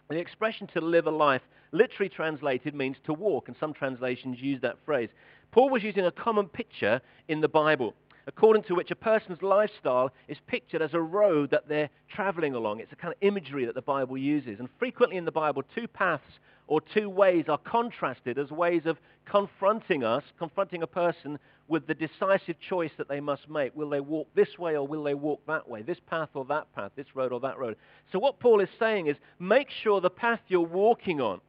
The 0.10 0.18
expression 0.20 0.68
to 0.68 0.82
live 0.82 1.08
a 1.08 1.12
life, 1.12 1.42
literally 1.72 2.10
translated, 2.10 2.76
means 2.76 2.98
to 3.06 3.14
walk, 3.14 3.48
and 3.48 3.58
some 3.60 3.74
translations 3.74 4.40
use 4.40 4.62
that 4.62 4.78
phrase. 4.86 5.10
Paul 5.52 5.70
was 5.70 5.84
using 5.84 6.06
a 6.06 6.12
common 6.12 6.48
picture 6.48 7.02
in 7.28 7.42
the 7.42 7.48
Bible, 7.48 7.96
according 8.28 8.64
to 8.64 8.76
which 8.76 8.92
a 8.92 8.96
person's 8.96 9.42
lifestyle 9.42 10.12
is 10.28 10.38
pictured 10.46 10.82
as 10.82 10.94
a 10.94 11.02
road 11.02 11.50
that 11.50 11.68
they're 11.68 11.90
traveling 12.08 12.54
along. 12.54 12.80
It's 12.80 12.92
a 12.92 12.96
kind 12.96 13.14
of 13.14 13.18
imagery 13.22 13.66
that 13.66 13.76
the 13.76 13.82
Bible 13.82 14.18
uses. 14.18 14.60
And 14.60 14.70
frequently 14.78 15.18
in 15.18 15.26
the 15.26 15.32
Bible, 15.32 15.64
two 15.74 15.88
paths 15.88 16.40
or 16.68 16.82
two 16.82 17.10
ways 17.10 17.46
are 17.48 17.58
contrasted 17.58 18.38
as 18.38 18.52
ways 18.52 18.86
of 18.86 18.98
confronting 19.26 20.04
us, 20.04 20.24
confronting 20.38 20.84
a 20.84 20.88
person 20.88 21.40
with 21.68 21.88
the 21.88 21.94
decisive 21.94 22.60
choice 22.60 22.92
that 22.98 23.08
they 23.08 23.20
must 23.20 23.50
make. 23.50 23.76
Will 23.76 23.90
they 23.90 24.00
walk 24.00 24.28
this 24.36 24.58
way 24.58 24.76
or 24.76 24.88
will 24.88 25.04
they 25.04 25.14
walk 25.14 25.42
that 25.48 25.68
way? 25.68 25.82
This 25.82 26.00
path 26.08 26.30
or 26.34 26.46
that 26.46 26.74
path? 26.76 26.92
This 26.96 27.16
road 27.16 27.32
or 27.32 27.40
that 27.40 27.58
road? 27.58 27.76
So 28.12 28.20
what 28.20 28.40
Paul 28.40 28.62
is 28.62 28.70
saying 28.78 29.08
is 29.08 29.18
make 29.40 29.70
sure 29.70 30.00
the 30.00 30.10
path 30.10 30.42
you're 30.48 30.62
walking 30.62 31.22
on, 31.22 31.42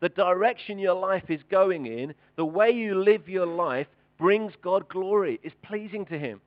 the 0.00 0.10
direction 0.10 0.78
your 0.78 0.94
life 0.94 1.30
is 1.30 1.40
going 1.50 1.86
in, 1.86 2.14
the 2.36 2.44
way 2.44 2.70
you 2.70 2.94
live 2.94 3.28
your 3.28 3.46
life 3.46 3.86
brings 4.18 4.52
God 4.62 4.88
glory, 4.88 5.40
is 5.42 5.52
pleasing 5.62 6.04
to 6.06 6.18
him. 6.18 6.40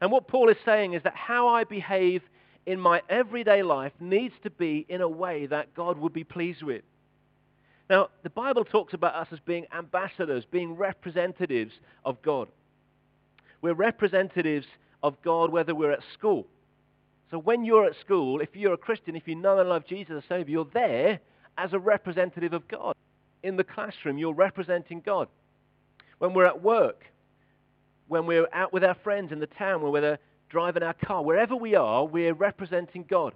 And 0.00 0.10
what 0.10 0.28
Paul 0.28 0.48
is 0.48 0.56
saying 0.64 0.94
is 0.94 1.02
that 1.02 1.14
how 1.14 1.48
I 1.48 1.64
behave 1.64 2.22
in 2.66 2.78
my 2.78 3.02
everyday 3.08 3.62
life 3.62 3.92
needs 3.98 4.34
to 4.42 4.50
be 4.50 4.86
in 4.88 5.00
a 5.00 5.08
way 5.08 5.46
that 5.46 5.74
God 5.74 5.98
would 5.98 6.12
be 6.12 6.24
pleased 6.24 6.62
with. 6.62 6.82
Now, 7.92 8.08
the 8.22 8.30
Bible 8.30 8.64
talks 8.64 8.94
about 8.94 9.14
us 9.14 9.28
as 9.32 9.40
being 9.40 9.66
ambassadors, 9.76 10.46
being 10.50 10.78
representatives 10.78 11.74
of 12.06 12.22
God. 12.22 12.48
We're 13.60 13.74
representatives 13.74 14.66
of 15.02 15.20
God 15.20 15.52
whether 15.52 15.74
we're 15.74 15.92
at 15.92 16.02
school. 16.14 16.46
So 17.30 17.38
when 17.38 17.66
you're 17.66 17.84
at 17.84 18.00
school, 18.00 18.40
if 18.40 18.56
you're 18.56 18.72
a 18.72 18.78
Christian, 18.78 19.14
if 19.14 19.28
you 19.28 19.34
know 19.34 19.58
and 19.58 19.68
love 19.68 19.84
Jesus 19.86 20.14
as 20.16 20.22
Savior, 20.26 20.52
you're 20.52 20.68
there 20.72 21.20
as 21.58 21.74
a 21.74 21.78
representative 21.78 22.54
of 22.54 22.66
God. 22.66 22.94
In 23.42 23.58
the 23.58 23.64
classroom, 23.64 24.16
you're 24.16 24.32
representing 24.32 25.02
God. 25.04 25.28
When 26.16 26.32
we're 26.32 26.46
at 26.46 26.62
work, 26.62 27.04
when 28.08 28.24
we're 28.24 28.48
out 28.54 28.72
with 28.72 28.84
our 28.84 28.96
friends 29.04 29.32
in 29.32 29.38
the 29.38 29.46
town, 29.46 29.82
when 29.82 29.92
we're 29.92 30.18
driving 30.48 30.82
our 30.82 30.94
car, 30.94 31.22
wherever 31.22 31.54
we 31.54 31.74
are, 31.74 32.06
we're 32.06 32.32
representing 32.32 33.04
God. 33.06 33.34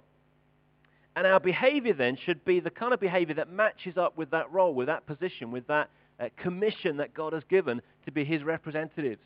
And 1.17 1.25
our 1.25 1.39
behavior 1.39 1.93
then 1.93 2.15
should 2.15 2.45
be 2.45 2.59
the 2.59 2.69
kind 2.69 2.93
of 2.93 2.99
behavior 2.99 3.33
that 3.33 3.49
matches 3.49 3.97
up 3.97 4.15
with 4.19 4.29
that 4.29 4.51
role, 4.51 4.75
with 4.75 4.85
that 4.85 5.07
position, 5.07 5.49
with 5.49 5.65
that 5.65 5.89
uh, 6.19 6.29
commission 6.37 6.97
that 6.97 7.15
God 7.15 7.33
has 7.33 7.43
given 7.49 7.81
to 8.05 8.11
be 8.11 8.23
his 8.23 8.43
representatives. 8.43 9.23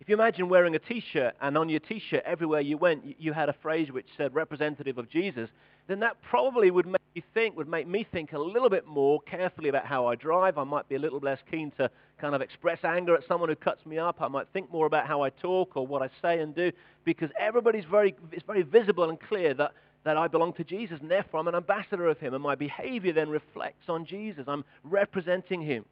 If 0.00 0.08
you 0.08 0.14
imagine 0.14 0.48
wearing 0.48 0.76
a 0.76 0.78
t-shirt 0.78 1.34
and 1.42 1.58
on 1.58 1.68
your 1.68 1.80
t-shirt 1.80 2.22
everywhere 2.24 2.62
you 2.62 2.78
went 2.78 3.20
you 3.20 3.34
had 3.34 3.50
a 3.50 3.52
phrase 3.52 3.92
which 3.92 4.06
said 4.16 4.34
representative 4.34 4.96
of 4.96 5.10
Jesus, 5.10 5.50
then 5.88 6.00
that 6.00 6.16
probably 6.22 6.70
would 6.70 6.86
make 6.86 7.02
you 7.14 7.22
think, 7.34 7.54
would 7.56 7.68
make 7.68 7.86
me 7.86 8.06
think 8.10 8.32
a 8.32 8.38
little 8.38 8.70
bit 8.70 8.86
more 8.86 9.20
carefully 9.20 9.68
about 9.68 9.84
how 9.84 10.06
I 10.06 10.14
drive. 10.14 10.56
I 10.56 10.64
might 10.64 10.88
be 10.88 10.94
a 10.94 10.98
little 10.98 11.20
less 11.20 11.40
keen 11.50 11.70
to 11.72 11.90
kind 12.18 12.34
of 12.34 12.40
express 12.40 12.78
anger 12.82 13.14
at 13.14 13.26
someone 13.28 13.50
who 13.50 13.56
cuts 13.56 13.84
me 13.84 13.98
up. 13.98 14.22
I 14.22 14.28
might 14.28 14.48
think 14.54 14.72
more 14.72 14.86
about 14.86 15.06
how 15.06 15.20
I 15.20 15.28
talk 15.28 15.76
or 15.76 15.86
what 15.86 16.00
I 16.00 16.08
say 16.22 16.40
and 16.40 16.54
do 16.54 16.72
because 17.04 17.28
everybody's 17.38 17.84
very, 17.84 18.14
it's 18.32 18.44
very 18.46 18.62
visible 18.62 19.10
and 19.10 19.20
clear 19.20 19.52
that, 19.54 19.72
that 20.04 20.16
I 20.16 20.28
belong 20.28 20.52
to 20.54 20.64
Jesus 20.64 21.00
and 21.00 21.10
therefore 21.10 21.40
I'm 21.40 21.48
an 21.48 21.54
ambassador 21.54 22.06
of 22.08 22.20
him 22.20 22.34
and 22.34 22.42
my 22.42 22.54
behavior 22.54 23.12
then 23.12 23.28
reflects 23.28 23.88
on 23.88 24.04
Jesus. 24.04 24.44
I'm 24.46 24.64
representing 24.82 25.62
him. 25.62 25.84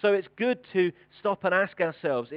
So 0.00 0.12
it's 0.12 0.28
good 0.36 0.60
to 0.72 0.92
stop 1.18 1.44
and 1.44 1.54
ask 1.54 1.80
ourselves, 1.80 2.30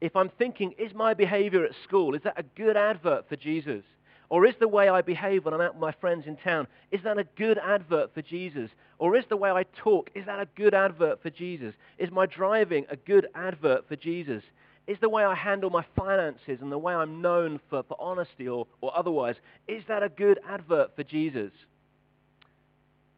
if 0.00 0.14
I'm 0.14 0.28
thinking, 0.28 0.74
is 0.78 0.92
my 0.92 1.14
behavior 1.14 1.64
at 1.64 1.72
school, 1.84 2.14
is 2.14 2.22
that 2.22 2.38
a 2.38 2.42
good 2.42 2.76
advert 2.76 3.28
for 3.28 3.36
Jesus? 3.36 3.82
Or 4.28 4.44
is 4.44 4.54
the 4.58 4.68
way 4.68 4.88
I 4.88 5.02
behave 5.02 5.44
when 5.44 5.54
I'm 5.54 5.60
out 5.60 5.74
with 5.74 5.80
my 5.80 5.92
friends 5.92 6.26
in 6.26 6.36
town, 6.36 6.66
is 6.90 7.02
that 7.04 7.18
a 7.18 7.24
good 7.36 7.58
advert 7.58 8.12
for 8.12 8.22
Jesus? 8.22 8.70
Or 8.98 9.16
is 9.16 9.24
the 9.28 9.36
way 9.36 9.50
I 9.50 9.64
talk, 9.76 10.10
is 10.14 10.26
that 10.26 10.40
a 10.40 10.48
good 10.56 10.74
advert 10.74 11.22
for 11.22 11.30
Jesus? 11.30 11.74
Is 11.98 12.10
my 12.10 12.26
driving 12.26 12.86
a 12.90 12.96
good 12.96 13.28
advert 13.34 13.86
for 13.88 13.96
Jesus? 13.96 14.42
Is 14.86 14.98
the 15.00 15.08
way 15.08 15.24
I 15.24 15.34
handle 15.34 15.70
my 15.70 15.84
finances 15.96 16.58
and 16.60 16.70
the 16.70 16.78
way 16.78 16.94
I'm 16.94 17.20
known 17.20 17.60
for, 17.68 17.82
for 17.82 17.96
honesty 17.98 18.48
or, 18.48 18.66
or 18.80 18.96
otherwise, 18.96 19.34
is 19.66 19.82
that 19.88 20.02
a 20.02 20.08
good 20.08 20.38
advert 20.48 20.94
for 20.94 21.02
Jesus? 21.02 21.50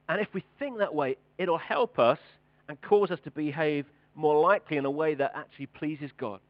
And 0.09 0.21
if 0.21 0.29
we 0.33 0.43
think 0.59 0.79
that 0.79 0.95
way, 0.95 1.17
it'll 1.37 1.59
help 1.59 1.99
us 1.99 2.19
and 2.69 2.81
cause 2.81 3.11
us 3.11 3.19
to 3.25 3.31
behave 3.31 3.85
more 4.15 4.41
likely 4.41 4.79
in 4.79 4.87
a 4.87 4.91
way 4.91 5.15
that 5.15 5.33
actually 5.35 5.67
pleases 5.67 6.11
God 6.17 6.41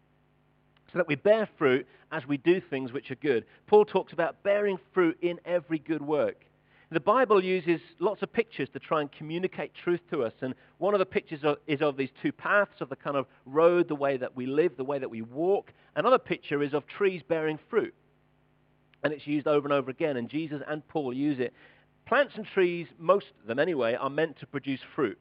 so 0.92 0.98
that 0.98 1.08
we 1.08 1.16
bear 1.16 1.48
fruit 1.58 1.86
as 2.12 2.26
we 2.26 2.38
do 2.38 2.60
things 2.60 2.92
which 2.92 3.10
are 3.10 3.16
good. 3.16 3.44
Paul 3.66 3.84
talks 3.84 4.12
about 4.12 4.42
bearing 4.42 4.78
fruit 4.94 5.18
in 5.20 5.38
every 5.44 5.78
good 5.78 6.00
work. 6.00 6.36
The 6.90 7.00
Bible 7.00 7.44
uses 7.44 7.80
lots 7.98 8.22
of 8.22 8.32
pictures 8.32 8.68
to 8.72 8.78
try 8.78 9.02
and 9.02 9.12
communicate 9.12 9.72
truth 9.74 10.00
to 10.10 10.22
us. 10.24 10.32
And 10.40 10.54
one 10.78 10.94
of 10.94 11.00
the 11.00 11.06
pictures 11.06 11.40
is 11.66 11.82
of 11.82 11.96
these 11.98 12.08
two 12.22 12.32
paths, 12.32 12.80
of 12.80 12.88
the 12.88 12.96
kind 12.96 13.16
of 13.16 13.26
road, 13.44 13.88
the 13.88 13.94
way 13.94 14.16
that 14.16 14.34
we 14.34 14.46
live, 14.46 14.76
the 14.76 14.84
way 14.84 14.98
that 14.98 15.10
we 15.10 15.20
walk. 15.20 15.72
Another 15.96 16.18
picture 16.18 16.62
is 16.62 16.72
of 16.72 16.86
trees 16.86 17.22
bearing 17.28 17.58
fruit. 17.68 17.94
And 19.04 19.12
it's 19.12 19.26
used 19.26 19.46
over 19.46 19.66
and 19.66 19.72
over 19.72 19.90
again, 19.90 20.16
and 20.16 20.30
Jesus 20.30 20.62
and 20.66 20.86
Paul 20.88 21.12
use 21.12 21.38
it. 21.38 21.52
Plants 22.06 22.34
and 22.36 22.46
trees, 22.46 22.86
most 22.98 23.26
of 23.40 23.46
them 23.46 23.58
anyway, 23.58 23.94
are 23.94 24.08
meant 24.08 24.38
to 24.40 24.46
produce 24.46 24.80
fruit. 24.94 25.18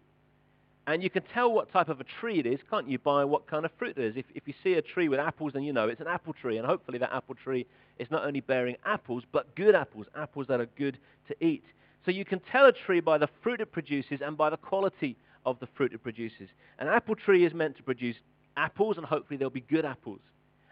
And 0.87 1.03
you 1.03 1.09
can 1.09 1.23
tell 1.33 1.51
what 1.51 1.69
type 1.71 1.89
of 1.89 1.99
a 1.99 2.05
tree 2.05 2.39
it 2.39 2.45
is, 2.45 2.61
can't 2.69 2.89
you, 2.89 2.97
by 2.97 3.25
what 3.25 3.45
kind 3.45 3.65
of 3.65 3.71
fruit 3.77 3.97
it 3.97 4.03
is. 4.05 4.15
If, 4.15 4.25
if 4.33 4.47
you 4.47 4.53
see 4.63 4.75
a 4.75 4.81
tree 4.81 5.09
with 5.09 5.19
apples, 5.19 5.51
then 5.53 5.63
you 5.63 5.73
know 5.73 5.89
it's 5.89 5.99
an 5.99 6.07
apple 6.07 6.31
tree. 6.31 6.57
And 6.57 6.65
hopefully 6.65 6.97
that 6.99 7.13
apple 7.13 7.35
tree 7.35 7.67
is 7.99 8.09
not 8.09 8.25
only 8.25 8.39
bearing 8.39 8.77
apples, 8.85 9.23
but 9.33 9.53
good 9.55 9.75
apples, 9.75 10.07
apples 10.15 10.47
that 10.47 10.61
are 10.61 10.69
good 10.77 10.97
to 11.27 11.45
eat. 11.45 11.65
So 12.05 12.11
you 12.11 12.23
can 12.23 12.39
tell 12.39 12.67
a 12.67 12.71
tree 12.71 13.01
by 13.01 13.17
the 13.17 13.27
fruit 13.43 13.59
it 13.59 13.73
produces 13.73 14.21
and 14.21 14.37
by 14.37 14.49
the 14.49 14.55
quality 14.55 15.17
of 15.45 15.59
the 15.59 15.67
fruit 15.75 15.91
it 15.91 16.01
produces. 16.01 16.47
An 16.79 16.87
apple 16.87 17.15
tree 17.15 17.45
is 17.45 17.53
meant 17.53 17.75
to 17.77 17.83
produce 17.83 18.15
apples, 18.55 18.95
and 18.95 19.05
hopefully 19.05 19.37
they'll 19.37 19.49
be 19.49 19.61
good 19.61 19.83
apples. 19.83 20.21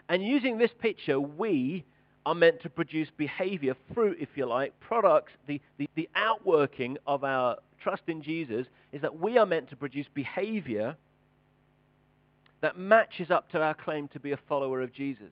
And 0.08 0.24
using 0.24 0.58
this 0.58 0.72
picture, 0.80 1.20
we 1.20 1.84
are 2.26 2.36
meant 2.36 2.62
to 2.62 2.70
produce 2.70 3.10
behavior, 3.18 3.76
fruit, 3.94 4.18
if 4.22 4.30
you 4.36 4.46
like, 4.46 4.80
products, 4.80 5.34
the, 5.46 5.60
the, 5.78 5.90
the 5.96 6.10
outworking 6.16 6.98
of 7.06 7.26
our 7.26 7.58
trust 7.86 8.04
in 8.08 8.24
Jesus 8.24 8.66
is 8.92 9.02
that 9.02 9.20
we 9.20 9.38
are 9.38 9.46
meant 9.46 9.70
to 9.70 9.76
produce 9.76 10.08
behavior 10.12 10.96
that 12.62 12.80
matches 12.80 13.30
up 13.30 13.52
to 13.52 13.62
our 13.62 13.76
claim 13.76 14.08
to 14.08 14.20
be 14.20 14.32
a 14.32 14.38
follower 14.50 14.82
of 14.82 14.92
Jesus. 14.92 15.30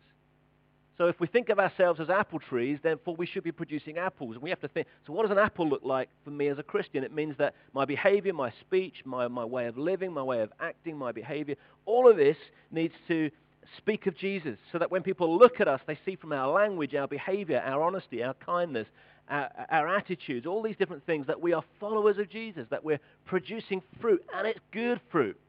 So 1.00 1.08
if 1.08 1.20
we 1.20 1.26
think 1.26 1.50
of 1.50 1.58
ourselves 1.58 2.00
as 2.00 2.12
apple 2.12 2.38
trees, 2.38 2.78
therefore 2.84 3.16
we 3.16 3.26
should 3.26 3.44
be 3.44 3.52
producing 3.52 3.98
apples. 3.98 4.36
And 4.36 4.44
we 4.44 4.52
have 4.52 4.62
to 4.62 4.68
think, 4.68 4.86
so 5.08 5.14
what 5.14 5.24
does 5.24 5.32
an 5.32 5.40
apple 5.40 5.68
look 5.68 5.82
like 5.84 6.10
for 6.24 6.30
me 6.30 6.48
as 6.50 6.60
a 6.60 6.64
Christian? 6.64 7.04
It 7.04 7.12
means 7.12 7.36
that 7.40 7.56
my 7.74 7.86
behavior, 7.86 8.34
my 8.34 8.54
speech, 8.62 8.98
my, 9.04 9.28
my 9.28 9.44
way 9.44 9.66
of 9.66 9.76
living, 9.76 10.14
my 10.14 10.22
way 10.22 10.42
of 10.42 10.52
acting, 10.60 10.96
my 10.96 11.12
behavior, 11.12 11.56
all 11.88 12.08
of 12.08 12.18
this 12.18 12.38
needs 12.70 12.94
to 13.08 13.32
speak 13.78 14.06
of 14.06 14.16
Jesus 14.16 14.60
so 14.72 14.78
that 14.78 14.92
when 14.92 15.02
people 15.02 15.36
look 15.36 15.60
at 15.60 15.68
us, 15.68 15.82
they 15.88 15.98
see 16.06 16.16
from 16.16 16.34
our 16.34 16.52
language, 16.54 16.94
our 16.94 17.08
behavior, 17.08 17.64
our 17.66 17.82
honesty, 17.82 18.22
our 18.22 18.36
kindness, 18.36 18.88
our, 19.30 19.50
our, 19.70 19.96
attitudes, 19.96 20.46
all 20.46 20.62
these 20.62 20.76
different 20.76 21.06
things, 21.06 21.28
that 21.28 21.40
we 21.40 21.54
are 21.54 21.64
followers 21.80 22.18
of 22.18 22.30
Jesus, 22.30 22.68
that 22.70 22.84
we're 22.84 23.00
producing 23.26 23.82
fruit, 24.02 24.24
and 24.36 24.48
it's 24.48 24.60
good 24.72 25.00
fruit. 25.12 25.40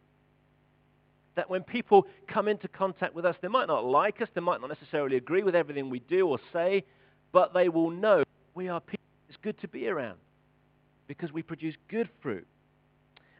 That 1.34 1.50
when 1.50 1.62
people 1.62 2.06
come 2.28 2.46
into 2.46 2.68
contact 2.68 3.14
with 3.14 3.24
us, 3.24 3.36
they 3.42 3.48
might 3.48 3.66
not 3.66 3.84
like 3.84 4.20
us, 4.22 4.28
they 4.34 4.40
might 4.40 4.60
not 4.60 4.68
necessarily 4.68 5.16
agree 5.16 5.42
with 5.42 5.54
everything 5.56 5.90
we 5.90 6.00
do 6.00 6.28
or 6.28 6.38
say, 6.52 6.84
but 7.32 7.52
they 7.52 7.68
will 7.68 7.90
know 7.90 8.22
we 8.54 8.68
are 8.68 8.80
people 8.80 9.04
it's 9.28 9.42
good 9.42 9.60
to 9.62 9.68
be 9.68 9.88
around 9.88 10.18
because 11.08 11.32
we 11.32 11.42
produce 11.42 11.74
good 11.88 12.08
fruit. 12.22 12.46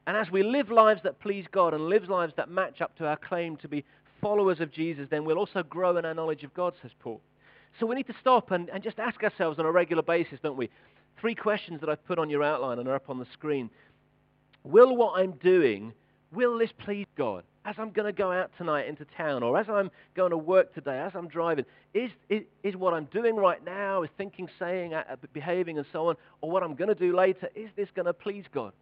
And 0.07 0.17
as 0.17 0.31
we 0.31 0.43
live 0.43 0.71
lives 0.71 1.03
that 1.05 1.21
please 1.21 1.47
God 1.53 1.73
and 1.73 1.87
live 1.87 2.09
lives 2.09 2.33
that 2.37 2.50
match 2.50 2.81
up 2.81 2.97
to 2.99 3.07
our 3.07 3.17
claim 3.17 3.57
to 3.59 3.69
be 3.69 3.85
followers 4.21 4.61
of 4.61 4.73
Jesus, 4.73 5.07
then 5.09 5.25
we'll 5.25 5.38
also 5.38 5.62
grow 5.62 5.97
in 5.97 6.05
our 6.05 6.14
knowledge 6.14 6.43
of 6.43 6.53
God, 6.53 6.75
says 6.83 6.91
Paul. 6.99 7.21
So 7.81 7.87
we 7.87 7.95
need 7.97 8.07
to 8.07 8.14
stop 8.21 8.50
and, 8.50 8.69
and 8.71 8.83
just 8.83 8.99
ask 8.99 9.23
ourselves 9.23 9.59
on 9.59 9.66
a 9.66 9.73
regular 9.73 10.02
basis, 10.02 10.38
don't 10.43 10.57
we? 10.57 10.71
Three 11.21 11.35
questions 11.35 11.81
that 11.81 11.88
I've 11.88 12.04
put 12.07 12.19
on 12.19 12.31
your 12.31 12.43
outline 12.43 12.78
and 12.78 12.88
are 12.88 12.95
up 12.95 13.11
on 13.11 13.19
the 13.19 13.26
screen. 13.33 13.71
Will 14.62 14.97
what 14.97 15.19
I'm 15.19 15.33
doing, 15.33 15.93
will 16.33 16.59
this 16.59 16.71
please 16.78 17.07
God? 17.16 17.45
As 17.66 17.76
I'm 17.78 17.90
going 17.90 18.07
to 18.07 18.12
go 18.12 18.31
out 18.31 18.50
tonight 18.59 18.87
into 18.87 19.07
town, 19.16 19.43
or 19.43 19.59
as 19.59 19.69
I'm 19.69 19.90
going 20.14 20.31
to 20.31 20.37
work 20.37 20.75
today, 20.75 20.99
as 20.99 21.12
I'm 21.14 21.28
driving, 21.28 21.64
is, 21.95 22.11
is, 22.28 22.43
is 22.62 22.76
what 22.76 22.93
I'm 22.93 23.07
doing 23.07 23.37
right 23.37 23.64
now, 23.64 24.02
is 24.02 24.11
thinking, 24.19 24.49
saying, 24.59 24.93
behaving, 25.33 25.78
and 25.78 25.87
so 25.90 26.09
on, 26.09 26.16
or 26.43 26.50
what 26.50 26.62
I'm 26.62 26.75
going 26.75 26.88
to 26.88 26.95
do 26.95 27.16
later, 27.16 27.49
is 27.54 27.71
this 27.75 27.88
going 27.95 28.04
to 28.07 28.12
please 28.12 28.45
God? 28.52 28.73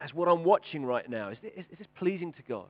As 0.00 0.12
what 0.12 0.28
I'm 0.28 0.44
watching 0.44 0.84
right 0.84 1.08
now, 1.08 1.30
is 1.30 1.38
this, 1.40 1.52
is 1.56 1.78
this 1.78 1.86
pleasing 1.96 2.34
to 2.34 2.42
God? 2.46 2.66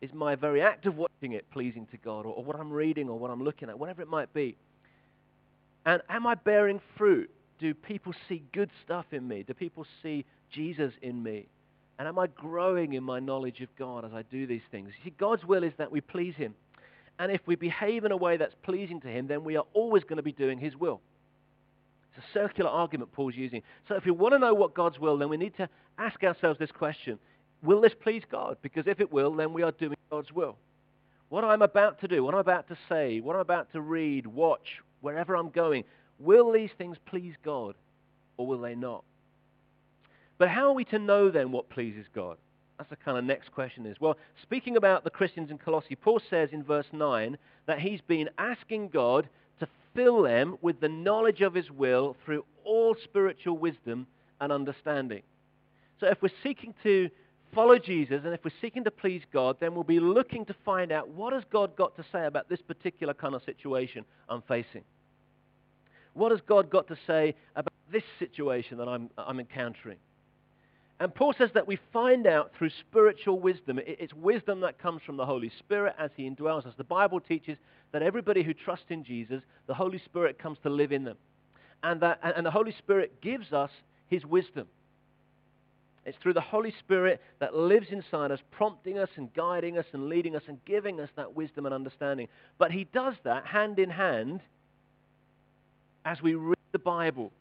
Is 0.00 0.12
my 0.14 0.34
very 0.34 0.62
act 0.62 0.86
of 0.86 0.96
watching 0.96 1.32
it 1.32 1.50
pleasing 1.50 1.86
to 1.88 1.96
God, 1.98 2.24
or, 2.24 2.34
or 2.34 2.42
what 2.42 2.56
I'm 2.56 2.72
reading, 2.72 3.08
or 3.08 3.18
what 3.18 3.30
I'm 3.30 3.42
looking 3.42 3.68
at, 3.68 3.78
whatever 3.78 4.00
it 4.00 4.08
might 4.08 4.32
be? 4.32 4.56
And 5.84 6.00
am 6.08 6.26
I 6.26 6.34
bearing 6.34 6.80
fruit? 6.96 7.30
Do 7.58 7.74
people 7.74 8.14
see 8.28 8.42
good 8.52 8.70
stuff 8.84 9.06
in 9.12 9.28
me? 9.28 9.42
Do 9.42 9.52
people 9.52 9.86
see 10.02 10.24
Jesus 10.50 10.92
in 11.02 11.22
me? 11.22 11.46
And 11.98 12.08
am 12.08 12.18
I 12.18 12.28
growing 12.28 12.94
in 12.94 13.04
my 13.04 13.20
knowledge 13.20 13.60
of 13.60 13.68
God 13.76 14.06
as 14.06 14.12
I 14.14 14.22
do 14.22 14.46
these 14.46 14.62
things? 14.70 14.88
You 14.96 15.10
see, 15.10 15.14
God's 15.18 15.44
will 15.44 15.62
is 15.62 15.74
that 15.76 15.92
we 15.92 16.00
please 16.00 16.34
Him. 16.34 16.54
And 17.18 17.30
if 17.30 17.42
we 17.44 17.56
behave 17.56 18.06
in 18.06 18.12
a 18.12 18.16
way 18.16 18.38
that's 18.38 18.54
pleasing 18.62 19.02
to 19.02 19.08
Him, 19.08 19.26
then 19.26 19.44
we 19.44 19.56
are 19.56 19.66
always 19.74 20.04
going 20.04 20.16
to 20.16 20.22
be 20.22 20.32
doing 20.32 20.58
His 20.58 20.74
will. 20.74 21.02
It's 22.16 22.24
a 22.24 22.32
circular 22.32 22.70
argument 22.70 23.12
Paul's 23.12 23.36
using. 23.36 23.62
So 23.86 23.96
if 23.96 24.06
we 24.06 24.10
want 24.10 24.32
to 24.32 24.38
know 24.38 24.54
what 24.54 24.74
God's 24.74 24.98
will, 24.98 25.18
then 25.18 25.28
we 25.28 25.36
need 25.36 25.54
to 25.58 25.68
ask 25.98 26.24
ourselves 26.24 26.58
this 26.58 26.72
question. 26.72 27.18
Will 27.62 27.80
this 27.80 27.92
please 28.00 28.22
God? 28.30 28.56
Because 28.62 28.86
if 28.86 29.00
it 29.00 29.12
will, 29.12 29.34
then 29.34 29.52
we 29.52 29.62
are 29.62 29.72
doing 29.72 29.96
God's 30.10 30.32
will. 30.32 30.56
What 31.28 31.44
I'm 31.44 31.62
about 31.62 32.00
to 32.00 32.08
do, 32.08 32.24
what 32.24 32.34
I'm 32.34 32.40
about 32.40 32.68
to 32.68 32.78
say, 32.88 33.20
what 33.20 33.36
I'm 33.36 33.42
about 33.42 33.72
to 33.72 33.80
read, 33.80 34.26
watch, 34.26 34.82
wherever 35.00 35.36
I'm 35.36 35.50
going, 35.50 35.84
will 36.18 36.52
these 36.52 36.70
things 36.76 36.96
please 37.06 37.34
God 37.44 37.74
or 38.36 38.46
will 38.46 38.60
they 38.60 38.74
not? 38.74 39.04
But 40.38 40.48
how 40.48 40.68
are 40.68 40.72
we 40.72 40.84
to 40.86 40.98
know 40.98 41.30
then 41.30 41.52
what 41.52 41.68
pleases 41.68 42.06
God? 42.14 42.38
That's 42.78 42.90
the 42.90 42.96
kind 42.96 43.18
of 43.18 43.24
next 43.24 43.52
question 43.52 43.84
is. 43.84 44.00
Well, 44.00 44.16
speaking 44.42 44.78
about 44.78 45.04
the 45.04 45.10
Christians 45.10 45.50
in 45.50 45.58
Colossae, 45.58 45.96
Paul 45.96 46.20
says 46.30 46.48
in 46.52 46.64
verse 46.64 46.86
9 46.92 47.36
that 47.66 47.78
he's 47.78 48.00
been 48.00 48.30
asking 48.38 48.88
God 48.88 49.28
to 49.58 49.68
fill 49.94 50.22
them 50.22 50.56
with 50.62 50.80
the 50.80 50.88
knowledge 50.88 51.42
of 51.42 51.52
his 51.52 51.70
will 51.70 52.16
through 52.24 52.44
all 52.64 52.96
spiritual 53.04 53.58
wisdom 53.58 54.06
and 54.40 54.50
understanding. 54.50 55.22
So 56.00 56.06
if 56.06 56.22
we're 56.22 56.30
seeking 56.42 56.74
to 56.82 57.10
follow 57.54 57.78
Jesus, 57.78 58.22
and 58.24 58.34
if 58.34 58.44
we're 58.44 58.50
seeking 58.60 58.84
to 58.84 58.90
please 58.90 59.22
God, 59.32 59.56
then 59.60 59.74
we'll 59.74 59.84
be 59.84 60.00
looking 60.00 60.44
to 60.46 60.54
find 60.64 60.92
out 60.92 61.08
what 61.08 61.32
has 61.32 61.42
God 61.50 61.76
got 61.76 61.96
to 61.96 62.04
say 62.12 62.26
about 62.26 62.48
this 62.48 62.60
particular 62.62 63.14
kind 63.14 63.34
of 63.34 63.42
situation 63.44 64.04
I'm 64.28 64.42
facing. 64.42 64.84
What 66.14 66.32
has 66.32 66.40
God 66.46 66.70
got 66.70 66.88
to 66.88 66.96
say 67.06 67.34
about 67.54 67.72
this 67.92 68.02
situation 68.18 68.78
that 68.78 68.88
I'm, 68.88 69.10
I'm 69.16 69.40
encountering? 69.40 69.98
And 70.98 71.14
Paul 71.14 71.32
says 71.36 71.50
that 71.54 71.66
we 71.66 71.78
find 71.92 72.26
out 72.26 72.52
through 72.58 72.70
spiritual 72.80 73.40
wisdom. 73.40 73.80
It's 73.86 74.12
wisdom 74.12 74.60
that 74.60 74.78
comes 74.78 75.00
from 75.02 75.16
the 75.16 75.24
Holy 75.24 75.50
Spirit 75.58 75.94
as 75.98 76.10
he 76.14 76.28
indwells 76.28 76.66
us. 76.66 76.74
The 76.76 76.84
Bible 76.84 77.20
teaches 77.20 77.56
that 77.92 78.02
everybody 78.02 78.42
who 78.42 78.52
trusts 78.52 78.86
in 78.90 79.02
Jesus, 79.02 79.42
the 79.66 79.74
Holy 79.74 79.98
Spirit 79.98 80.38
comes 80.38 80.58
to 80.62 80.68
live 80.68 80.92
in 80.92 81.04
them. 81.04 81.16
And, 81.82 82.02
that, 82.02 82.20
and 82.22 82.44
the 82.44 82.50
Holy 82.50 82.72
Spirit 82.72 83.22
gives 83.22 83.52
us 83.54 83.70
his 84.08 84.26
wisdom. 84.26 84.66
It's 86.06 86.16
through 86.18 86.32
the 86.32 86.40
Holy 86.40 86.74
Spirit 86.78 87.20
that 87.40 87.54
lives 87.54 87.88
inside 87.90 88.30
us, 88.30 88.40
prompting 88.50 88.98
us 88.98 89.10
and 89.16 89.32
guiding 89.34 89.76
us 89.76 89.84
and 89.92 90.08
leading 90.08 90.34
us 90.34 90.42
and 90.48 90.58
giving 90.64 90.98
us 91.00 91.10
that 91.16 91.34
wisdom 91.34 91.66
and 91.66 91.74
understanding. 91.74 92.28
But 92.58 92.72
he 92.72 92.84
does 92.84 93.14
that 93.24 93.46
hand 93.46 93.78
in 93.78 93.90
hand 93.90 94.40
as 96.04 96.22
we 96.22 96.34
read 96.34 96.56
the 96.72 96.78
Bible. 96.78 97.32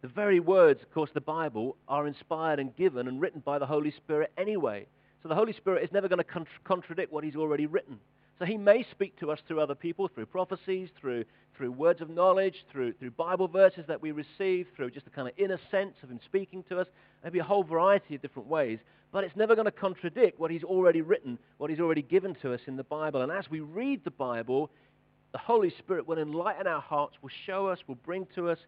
The 0.00 0.08
very 0.08 0.40
words, 0.40 0.82
of 0.82 0.90
course, 0.92 1.10
the 1.12 1.20
Bible 1.20 1.76
are 1.86 2.06
inspired 2.06 2.58
and 2.58 2.74
given 2.74 3.06
and 3.08 3.20
written 3.20 3.42
by 3.44 3.58
the 3.58 3.66
Holy 3.66 3.90
Spirit 3.90 4.32
anyway. 4.38 4.86
So 5.22 5.28
the 5.28 5.34
Holy 5.34 5.52
Spirit 5.52 5.84
is 5.84 5.92
never 5.92 6.08
going 6.08 6.18
to 6.18 6.24
con- 6.24 6.46
contradict 6.64 7.12
what 7.12 7.24
he's 7.24 7.36
already 7.36 7.66
written. 7.66 7.98
So 8.40 8.46
he 8.46 8.56
may 8.56 8.86
speak 8.90 9.20
to 9.20 9.30
us 9.30 9.38
through 9.46 9.60
other 9.60 9.74
people, 9.74 10.08
through 10.08 10.24
prophecies, 10.24 10.88
through, 10.98 11.26
through 11.54 11.72
words 11.72 12.00
of 12.00 12.08
knowledge, 12.08 12.64
through, 12.72 12.94
through 12.94 13.10
Bible 13.10 13.46
verses 13.46 13.84
that 13.86 14.00
we 14.00 14.12
receive, 14.12 14.66
through 14.74 14.92
just 14.92 15.06
a 15.06 15.10
kind 15.10 15.28
of 15.28 15.34
inner 15.36 15.60
sense 15.70 15.92
of 16.02 16.08
him 16.08 16.18
speaking 16.24 16.64
to 16.70 16.80
us, 16.80 16.86
maybe 17.22 17.38
a 17.38 17.44
whole 17.44 17.62
variety 17.62 18.14
of 18.14 18.22
different 18.22 18.48
ways. 18.48 18.78
But 19.12 19.24
it's 19.24 19.36
never 19.36 19.54
going 19.54 19.66
to 19.66 19.70
contradict 19.70 20.40
what 20.40 20.50
he's 20.50 20.64
already 20.64 21.02
written, 21.02 21.38
what 21.58 21.68
he's 21.68 21.80
already 21.80 22.00
given 22.00 22.34
to 22.36 22.54
us 22.54 22.60
in 22.66 22.76
the 22.76 22.84
Bible. 22.84 23.20
And 23.20 23.30
as 23.30 23.50
we 23.50 23.60
read 23.60 24.04
the 24.04 24.10
Bible, 24.10 24.70
the 25.32 25.38
Holy 25.38 25.68
Spirit 25.78 26.08
will 26.08 26.18
enlighten 26.18 26.66
our 26.66 26.80
hearts, 26.80 27.16
will 27.20 27.30
show 27.44 27.66
us, 27.66 27.80
will 27.86 27.96
bring 27.96 28.26
to 28.36 28.48
us 28.48 28.58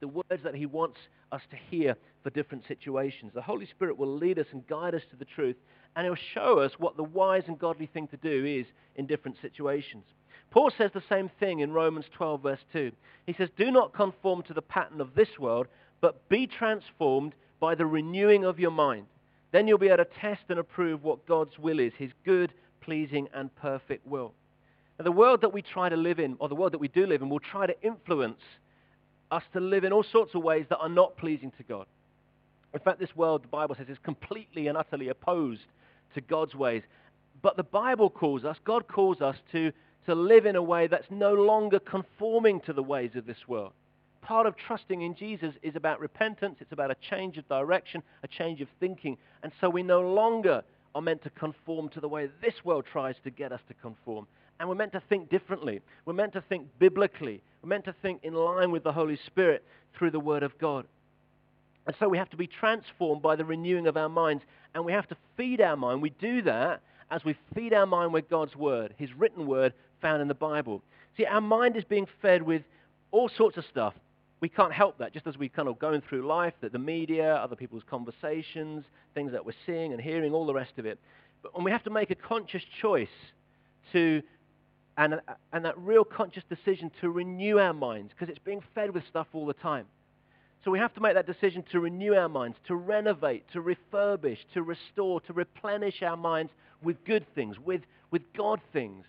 the, 0.00 0.08
words 0.08 0.42
that 0.42 0.54
he 0.54 0.66
wants 0.66 0.98
us 1.32 1.42
to 1.50 1.56
hear 1.70 1.96
for 2.22 2.30
different 2.30 2.64
situations. 2.66 3.32
The 3.34 3.42
Holy 3.42 3.66
Spirit 3.66 3.98
will 3.98 4.16
lead 4.16 4.38
us 4.38 4.46
and 4.52 4.66
guide 4.66 4.94
us 4.94 5.02
to 5.10 5.16
the 5.16 5.24
truth, 5.24 5.56
and 5.94 6.04
he'll 6.04 6.16
show 6.34 6.58
us 6.58 6.72
what 6.78 6.96
the 6.96 7.04
wise 7.04 7.44
and 7.46 7.58
godly 7.58 7.86
thing 7.86 8.08
to 8.08 8.16
do 8.16 8.44
is 8.44 8.66
in 8.96 9.06
different 9.06 9.36
situations. 9.40 10.04
Paul 10.50 10.70
says 10.76 10.90
the 10.94 11.02
same 11.08 11.30
thing 11.40 11.60
in 11.60 11.72
Romans 11.72 12.06
12, 12.12 12.42
verse 12.42 12.60
2. 12.72 12.92
He 13.26 13.32
says, 13.32 13.48
Do 13.56 13.70
not 13.70 13.92
conform 13.92 14.42
to 14.44 14.54
the 14.54 14.62
pattern 14.62 15.00
of 15.00 15.14
this 15.14 15.38
world, 15.38 15.66
but 16.00 16.28
be 16.28 16.46
transformed 16.46 17.34
by 17.60 17.74
the 17.74 17.86
renewing 17.86 18.44
of 18.44 18.60
your 18.60 18.70
mind. 18.70 19.06
Then 19.52 19.66
you'll 19.66 19.78
be 19.78 19.88
able 19.88 19.98
to 19.98 20.10
test 20.20 20.42
and 20.48 20.58
approve 20.58 21.02
what 21.02 21.26
God's 21.26 21.58
will 21.58 21.80
is, 21.80 21.92
his 21.96 22.10
good, 22.24 22.52
pleasing, 22.80 23.28
and 23.34 23.54
perfect 23.56 24.06
will. 24.06 24.34
Now, 24.98 25.04
the 25.04 25.12
world 25.12 25.40
that 25.42 25.52
we 25.52 25.62
try 25.62 25.88
to 25.88 25.96
live 25.96 26.18
in, 26.18 26.36
or 26.38 26.48
the 26.48 26.54
world 26.54 26.72
that 26.72 26.78
we 26.78 26.88
do 26.88 27.06
live 27.06 27.22
in, 27.22 27.28
will 27.28 27.40
try 27.40 27.66
to 27.66 27.82
influence 27.82 28.40
us 29.30 29.42
to 29.52 29.60
live 29.60 29.84
in 29.84 29.92
all 29.92 30.04
sorts 30.04 30.34
of 30.34 30.42
ways 30.42 30.66
that 30.68 30.78
are 30.78 30.88
not 30.88 31.16
pleasing 31.16 31.52
to 31.58 31.62
God. 31.62 31.86
In 32.74 32.80
fact, 32.80 33.00
this 33.00 33.14
world, 33.16 33.44
the 33.44 33.48
Bible 33.48 33.74
says, 33.74 33.88
is 33.88 33.98
completely 34.02 34.68
and 34.68 34.76
utterly 34.76 35.08
opposed 35.08 35.62
to 36.14 36.20
God's 36.20 36.54
ways. 36.54 36.82
But 37.42 37.56
the 37.56 37.62
Bible 37.62 38.10
calls 38.10 38.44
us, 38.44 38.56
God 38.64 38.86
calls 38.88 39.20
us 39.20 39.36
to, 39.52 39.72
to 40.06 40.14
live 40.14 40.46
in 40.46 40.56
a 40.56 40.62
way 40.62 40.86
that's 40.86 41.10
no 41.10 41.34
longer 41.34 41.78
conforming 41.78 42.60
to 42.62 42.72
the 42.72 42.82
ways 42.82 43.12
of 43.14 43.26
this 43.26 43.48
world. 43.48 43.72
Part 44.22 44.46
of 44.46 44.56
trusting 44.56 45.02
in 45.02 45.14
Jesus 45.14 45.54
is 45.62 45.76
about 45.76 46.00
repentance. 46.00 46.56
It's 46.60 46.72
about 46.72 46.90
a 46.90 46.96
change 47.10 47.38
of 47.38 47.48
direction, 47.48 48.02
a 48.24 48.28
change 48.28 48.60
of 48.60 48.68
thinking. 48.80 49.16
And 49.42 49.52
so 49.60 49.70
we 49.70 49.82
no 49.82 50.00
longer 50.00 50.62
are 50.94 51.02
meant 51.02 51.22
to 51.22 51.30
conform 51.30 51.88
to 51.90 52.00
the 52.00 52.08
way 52.08 52.28
this 52.42 52.64
world 52.64 52.86
tries 52.90 53.14
to 53.22 53.30
get 53.30 53.52
us 53.52 53.60
to 53.68 53.74
conform. 53.74 54.26
And 54.58 54.68
we're 54.68 54.74
meant 54.74 54.92
to 54.92 55.02
think 55.08 55.30
differently. 55.30 55.80
We're 56.04 56.14
meant 56.14 56.32
to 56.32 56.40
think 56.40 56.66
biblically. 56.78 57.42
We're 57.62 57.68
meant 57.68 57.84
to 57.84 57.94
think 58.02 58.24
in 58.24 58.34
line 58.34 58.70
with 58.70 58.84
the 58.84 58.92
Holy 58.92 59.18
Spirit 59.26 59.64
through 59.96 60.10
the 60.10 60.20
Word 60.20 60.42
of 60.42 60.58
God. 60.58 60.86
And 61.86 61.94
so 61.98 62.08
we 62.08 62.18
have 62.18 62.30
to 62.30 62.36
be 62.36 62.46
transformed 62.46 63.22
by 63.22 63.36
the 63.36 63.44
renewing 63.44 63.86
of 63.86 63.96
our 63.96 64.08
minds. 64.08 64.42
And 64.74 64.84
we 64.84 64.92
have 64.92 65.08
to 65.08 65.16
feed 65.36 65.60
our 65.60 65.76
mind. 65.76 66.02
We 66.02 66.10
do 66.10 66.42
that 66.42 66.80
as 67.10 67.24
we 67.24 67.36
feed 67.54 67.72
our 67.72 67.86
mind 67.86 68.12
with 68.12 68.28
God's 68.28 68.56
Word, 68.56 68.94
His 68.98 69.12
written 69.14 69.46
Word 69.46 69.72
found 70.00 70.20
in 70.20 70.28
the 70.28 70.34
Bible. 70.34 70.82
See, 71.16 71.24
our 71.24 71.40
mind 71.40 71.76
is 71.76 71.84
being 71.84 72.06
fed 72.20 72.42
with 72.42 72.62
all 73.10 73.28
sorts 73.28 73.56
of 73.56 73.64
stuff. 73.70 73.94
We 74.40 74.48
can't 74.48 74.72
help 74.72 74.98
that, 74.98 75.14
just 75.14 75.26
as 75.26 75.38
we're 75.38 75.48
kind 75.48 75.68
of 75.68 75.78
going 75.78 76.02
through 76.02 76.26
life, 76.26 76.52
that 76.60 76.72
the 76.72 76.78
media, 76.78 77.36
other 77.36 77.56
people's 77.56 77.84
conversations, 77.88 78.84
things 79.14 79.32
that 79.32 79.46
we're 79.46 79.54
seeing 79.64 79.92
and 79.92 80.00
hearing, 80.00 80.34
all 80.34 80.44
the 80.44 80.52
rest 80.52 80.78
of 80.78 80.84
it. 80.84 80.98
But 81.42 81.54
when 81.54 81.64
we 81.64 81.70
have 81.70 81.84
to 81.84 81.90
make 81.90 82.10
a 82.10 82.14
conscious 82.14 82.62
choice 82.82 83.08
to 83.92 84.22
and, 84.96 85.14
uh, 85.14 85.18
and 85.52 85.64
that 85.64 85.78
real 85.78 86.04
conscious 86.04 86.44
decision 86.48 86.90
to 87.00 87.10
renew 87.10 87.58
our 87.58 87.72
minds 87.72 88.12
because 88.12 88.28
it's 88.30 88.44
being 88.44 88.62
fed 88.74 88.92
with 88.92 89.06
stuff 89.08 89.26
all 89.32 89.46
the 89.46 89.54
time. 89.54 89.86
So 90.64 90.70
we 90.70 90.78
have 90.78 90.94
to 90.94 91.00
make 91.00 91.14
that 91.14 91.26
decision 91.26 91.64
to 91.70 91.80
renew 91.80 92.14
our 92.14 92.28
minds, 92.28 92.56
to 92.66 92.74
renovate, 92.74 93.44
to 93.52 93.62
refurbish, 93.62 94.38
to 94.54 94.62
restore, 94.62 95.20
to 95.22 95.32
replenish 95.32 96.02
our 96.02 96.16
minds 96.16 96.52
with 96.82 97.04
good 97.04 97.24
things, 97.34 97.56
with, 97.58 97.82
with 98.10 98.22
God 98.36 98.60
things. 98.72 99.04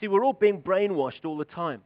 See, 0.00 0.08
we're 0.08 0.24
all 0.24 0.32
being 0.32 0.62
brainwashed 0.62 1.24
all 1.24 1.36
the 1.36 1.44
time. 1.44 1.82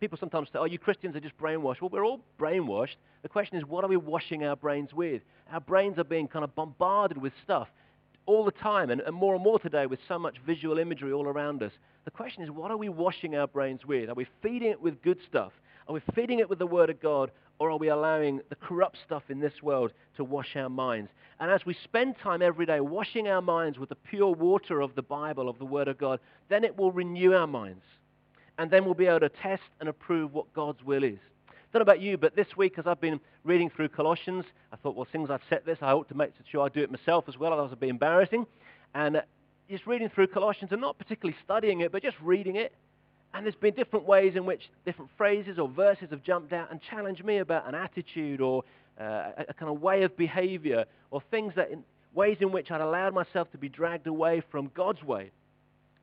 People 0.00 0.18
sometimes 0.18 0.48
say, 0.52 0.58
oh, 0.58 0.66
you 0.66 0.78
Christians 0.78 1.16
are 1.16 1.20
just 1.20 1.36
brainwashed. 1.38 1.80
Well, 1.80 1.90
we're 1.90 2.04
all 2.04 2.20
brainwashed. 2.38 2.96
The 3.22 3.28
question 3.28 3.56
is, 3.56 3.64
what 3.64 3.84
are 3.84 3.88
we 3.88 3.96
washing 3.96 4.44
our 4.44 4.54
brains 4.54 4.92
with? 4.92 5.22
Our 5.52 5.60
brains 5.60 5.98
are 5.98 6.04
being 6.04 6.28
kind 6.28 6.44
of 6.44 6.54
bombarded 6.54 7.18
with 7.18 7.32
stuff 7.42 7.68
all 8.26 8.44
the 8.44 8.52
time, 8.52 8.90
and, 8.90 9.00
and 9.00 9.14
more 9.16 9.34
and 9.34 9.42
more 9.42 9.58
today 9.58 9.86
with 9.86 9.98
so 10.06 10.18
much 10.18 10.36
visual 10.46 10.78
imagery 10.78 11.12
all 11.12 11.26
around 11.26 11.62
us. 11.62 11.72
The 12.04 12.10
question 12.10 12.42
is, 12.42 12.50
what 12.50 12.70
are 12.70 12.76
we 12.76 12.88
washing 12.88 13.36
our 13.36 13.46
brains 13.46 13.84
with? 13.84 14.08
Are 14.08 14.14
we 14.14 14.26
feeding 14.42 14.70
it 14.70 14.80
with 14.80 15.02
good 15.02 15.18
stuff? 15.26 15.52
Are 15.86 15.94
we 15.94 16.00
feeding 16.14 16.38
it 16.38 16.48
with 16.48 16.58
the 16.58 16.66
Word 16.66 16.90
of 16.90 17.00
God? 17.00 17.30
Or 17.58 17.70
are 17.70 17.76
we 17.76 17.88
allowing 17.88 18.40
the 18.48 18.56
corrupt 18.56 18.96
stuff 19.04 19.24
in 19.28 19.38
this 19.38 19.62
world 19.62 19.92
to 20.16 20.24
wash 20.24 20.56
our 20.56 20.70
minds? 20.70 21.10
And 21.40 21.50
as 21.50 21.66
we 21.66 21.74
spend 21.84 22.18
time 22.18 22.40
every 22.40 22.64
day 22.64 22.80
washing 22.80 23.28
our 23.28 23.42
minds 23.42 23.78
with 23.78 23.90
the 23.90 23.96
pure 23.96 24.32
water 24.32 24.80
of 24.80 24.94
the 24.94 25.02
Bible, 25.02 25.48
of 25.48 25.58
the 25.58 25.66
Word 25.66 25.88
of 25.88 25.98
God, 25.98 26.20
then 26.48 26.64
it 26.64 26.76
will 26.76 26.90
renew 26.90 27.34
our 27.34 27.46
minds. 27.46 27.84
And 28.56 28.70
then 28.70 28.84
we'll 28.86 28.94
be 28.94 29.06
able 29.06 29.20
to 29.20 29.28
test 29.28 29.62
and 29.78 29.88
approve 29.88 30.32
what 30.32 30.52
God's 30.54 30.82
will 30.82 31.04
is. 31.04 31.18
I 31.48 31.52
don't 31.72 31.80
know 31.80 31.92
about 31.92 32.00
you, 32.00 32.16
but 32.16 32.34
this 32.34 32.56
week 32.56 32.78
as 32.78 32.86
I've 32.86 33.00
been 33.00 33.20
reading 33.44 33.70
through 33.70 33.90
Colossians, 33.90 34.44
I 34.72 34.76
thought, 34.76 34.96
well, 34.96 35.06
since 35.12 35.30
I've 35.30 35.42
set 35.48 35.64
this, 35.66 35.78
I 35.82 35.92
ought 35.92 36.08
to 36.08 36.16
make 36.16 36.32
sure 36.50 36.64
I 36.64 36.68
do 36.68 36.80
it 36.80 36.90
myself 36.90 37.26
as 37.28 37.38
well. 37.38 37.52
Otherwise, 37.52 37.68
it'd 37.68 37.80
be 37.80 37.88
embarrassing. 37.88 38.46
And 38.94 39.22
just 39.70 39.86
reading 39.86 40.08
through 40.08 40.26
Colossians 40.28 40.72
and 40.72 40.80
not 40.80 40.98
particularly 40.98 41.36
studying 41.44 41.80
it, 41.80 41.92
but 41.92 42.02
just 42.02 42.16
reading 42.20 42.56
it. 42.56 42.72
And 43.32 43.46
there's 43.46 43.54
been 43.54 43.74
different 43.74 44.06
ways 44.06 44.34
in 44.34 44.44
which 44.44 44.68
different 44.84 45.10
phrases 45.16 45.58
or 45.58 45.68
verses 45.68 46.08
have 46.10 46.22
jumped 46.22 46.52
out 46.52 46.70
and 46.70 46.80
challenged 46.82 47.24
me 47.24 47.38
about 47.38 47.68
an 47.68 47.76
attitude 47.76 48.40
or 48.40 48.64
uh, 49.00 49.30
a, 49.38 49.44
a, 49.50 49.54
kind 49.54 49.70
of 49.70 49.80
way 49.80 50.02
of 50.02 50.16
behavior 50.16 50.84
or 51.12 51.22
things 51.30 51.54
that 51.54 51.70
in, 51.70 51.84
ways 52.12 52.38
in 52.40 52.50
which 52.50 52.72
I'd 52.72 52.80
allowed 52.80 53.14
myself 53.14 53.50
to 53.52 53.58
be 53.58 53.68
dragged 53.68 54.08
away 54.08 54.42
from 54.50 54.70
God's 54.74 55.02
way. 55.04 55.30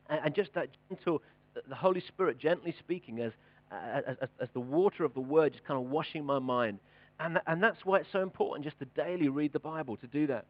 And, 0.10 0.22
and 0.24 0.36
just 0.36 0.54
that 0.54 0.70
gentle, 0.90 1.22
the 1.68 1.76
Holy 1.76 2.02
Spirit 2.08 2.40
gently 2.40 2.74
speaking 2.80 3.20
as 3.20 3.34
as, 3.72 4.04
as, 4.22 4.30
as, 4.40 4.48
the 4.54 4.60
water 4.60 5.04
of 5.04 5.14
the 5.14 5.20
word 5.20 5.54
just 5.54 5.66
kind 5.66 5.78
of 5.78 5.92
washing 5.92 6.24
my 6.24 6.40
mind. 6.40 6.80
And, 7.20 7.40
and 7.48 7.62
that's 7.62 7.84
why 7.84 8.00
it's 8.00 8.12
so 8.12 8.22
important 8.22 8.66
just 8.66 8.80
to 8.80 8.86
daily 8.86 9.28
read 9.28 9.54
the 9.54 9.60
Bible, 9.60 9.98
to 9.98 10.08
do 10.08 10.28
that. 10.28 10.46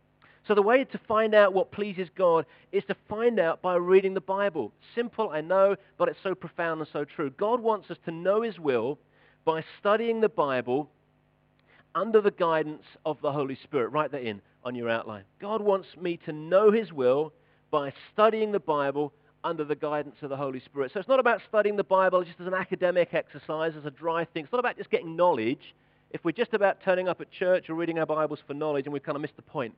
So 0.47 0.55
the 0.55 0.61
way 0.61 0.83
to 0.83 0.97
find 1.07 1.33
out 1.33 1.53
what 1.53 1.71
pleases 1.71 2.09
God 2.15 2.45
is 2.71 2.83
to 2.85 2.95
find 3.09 3.39
out 3.39 3.61
by 3.61 3.75
reading 3.75 4.13
the 4.13 4.21
Bible. 4.21 4.71
Simple, 4.95 5.29
I 5.29 5.41
know, 5.41 5.75
but 5.97 6.07
it's 6.07 6.19
so 6.23 6.35
profound 6.35 6.79
and 6.79 6.89
so 6.91 7.03
true. 7.03 7.29
God 7.31 7.59
wants 7.59 7.89
us 7.91 7.97
to 8.05 8.11
know 8.11 8.41
his 8.41 8.59
will 8.59 8.97
by 9.43 9.63
studying 9.79 10.21
the 10.21 10.29
Bible 10.29 10.89
under 11.95 12.21
the 12.21 12.31
guidance 12.31 12.83
of 13.05 13.19
the 13.21 13.31
Holy 13.31 13.55
Spirit. 13.63 13.89
Write 13.89 14.11
that 14.11 14.21
in 14.21 14.41
on 14.63 14.75
your 14.75 14.89
outline. 14.89 15.23
God 15.39 15.61
wants 15.61 15.87
me 15.99 16.17
to 16.25 16.31
know 16.31 16.71
his 16.71 16.93
will 16.93 17.33
by 17.71 17.91
studying 18.13 18.51
the 18.51 18.59
Bible 18.59 19.13
under 19.43 19.63
the 19.63 19.75
guidance 19.75 20.15
of 20.21 20.29
the 20.29 20.37
Holy 20.37 20.59
Spirit. 20.59 20.91
So 20.93 20.99
it's 20.99 21.09
not 21.09 21.19
about 21.19 21.41
studying 21.47 21.77
the 21.77 21.83
Bible 21.83 22.23
just 22.23 22.39
as 22.39 22.47
an 22.47 22.53
academic 22.53 23.13
exercise, 23.13 23.73
as 23.77 23.85
a 23.85 23.91
dry 23.91 24.25
thing. 24.25 24.43
It's 24.43 24.51
not 24.51 24.59
about 24.59 24.77
just 24.77 24.89
getting 24.89 25.15
knowledge. 25.15 25.73
If 26.11 26.23
we're 26.23 26.31
just 26.31 26.53
about 26.53 26.81
turning 26.83 27.07
up 27.07 27.21
at 27.21 27.31
church 27.31 27.69
or 27.69 27.75
reading 27.75 27.99
our 27.99 28.05
Bibles 28.05 28.39
for 28.45 28.53
knowledge, 28.53 28.85
and 28.85 28.93
we've 28.93 29.03
kind 29.03 29.15
of 29.15 29.21
missed 29.21 29.35
the 29.35 29.41
point. 29.41 29.73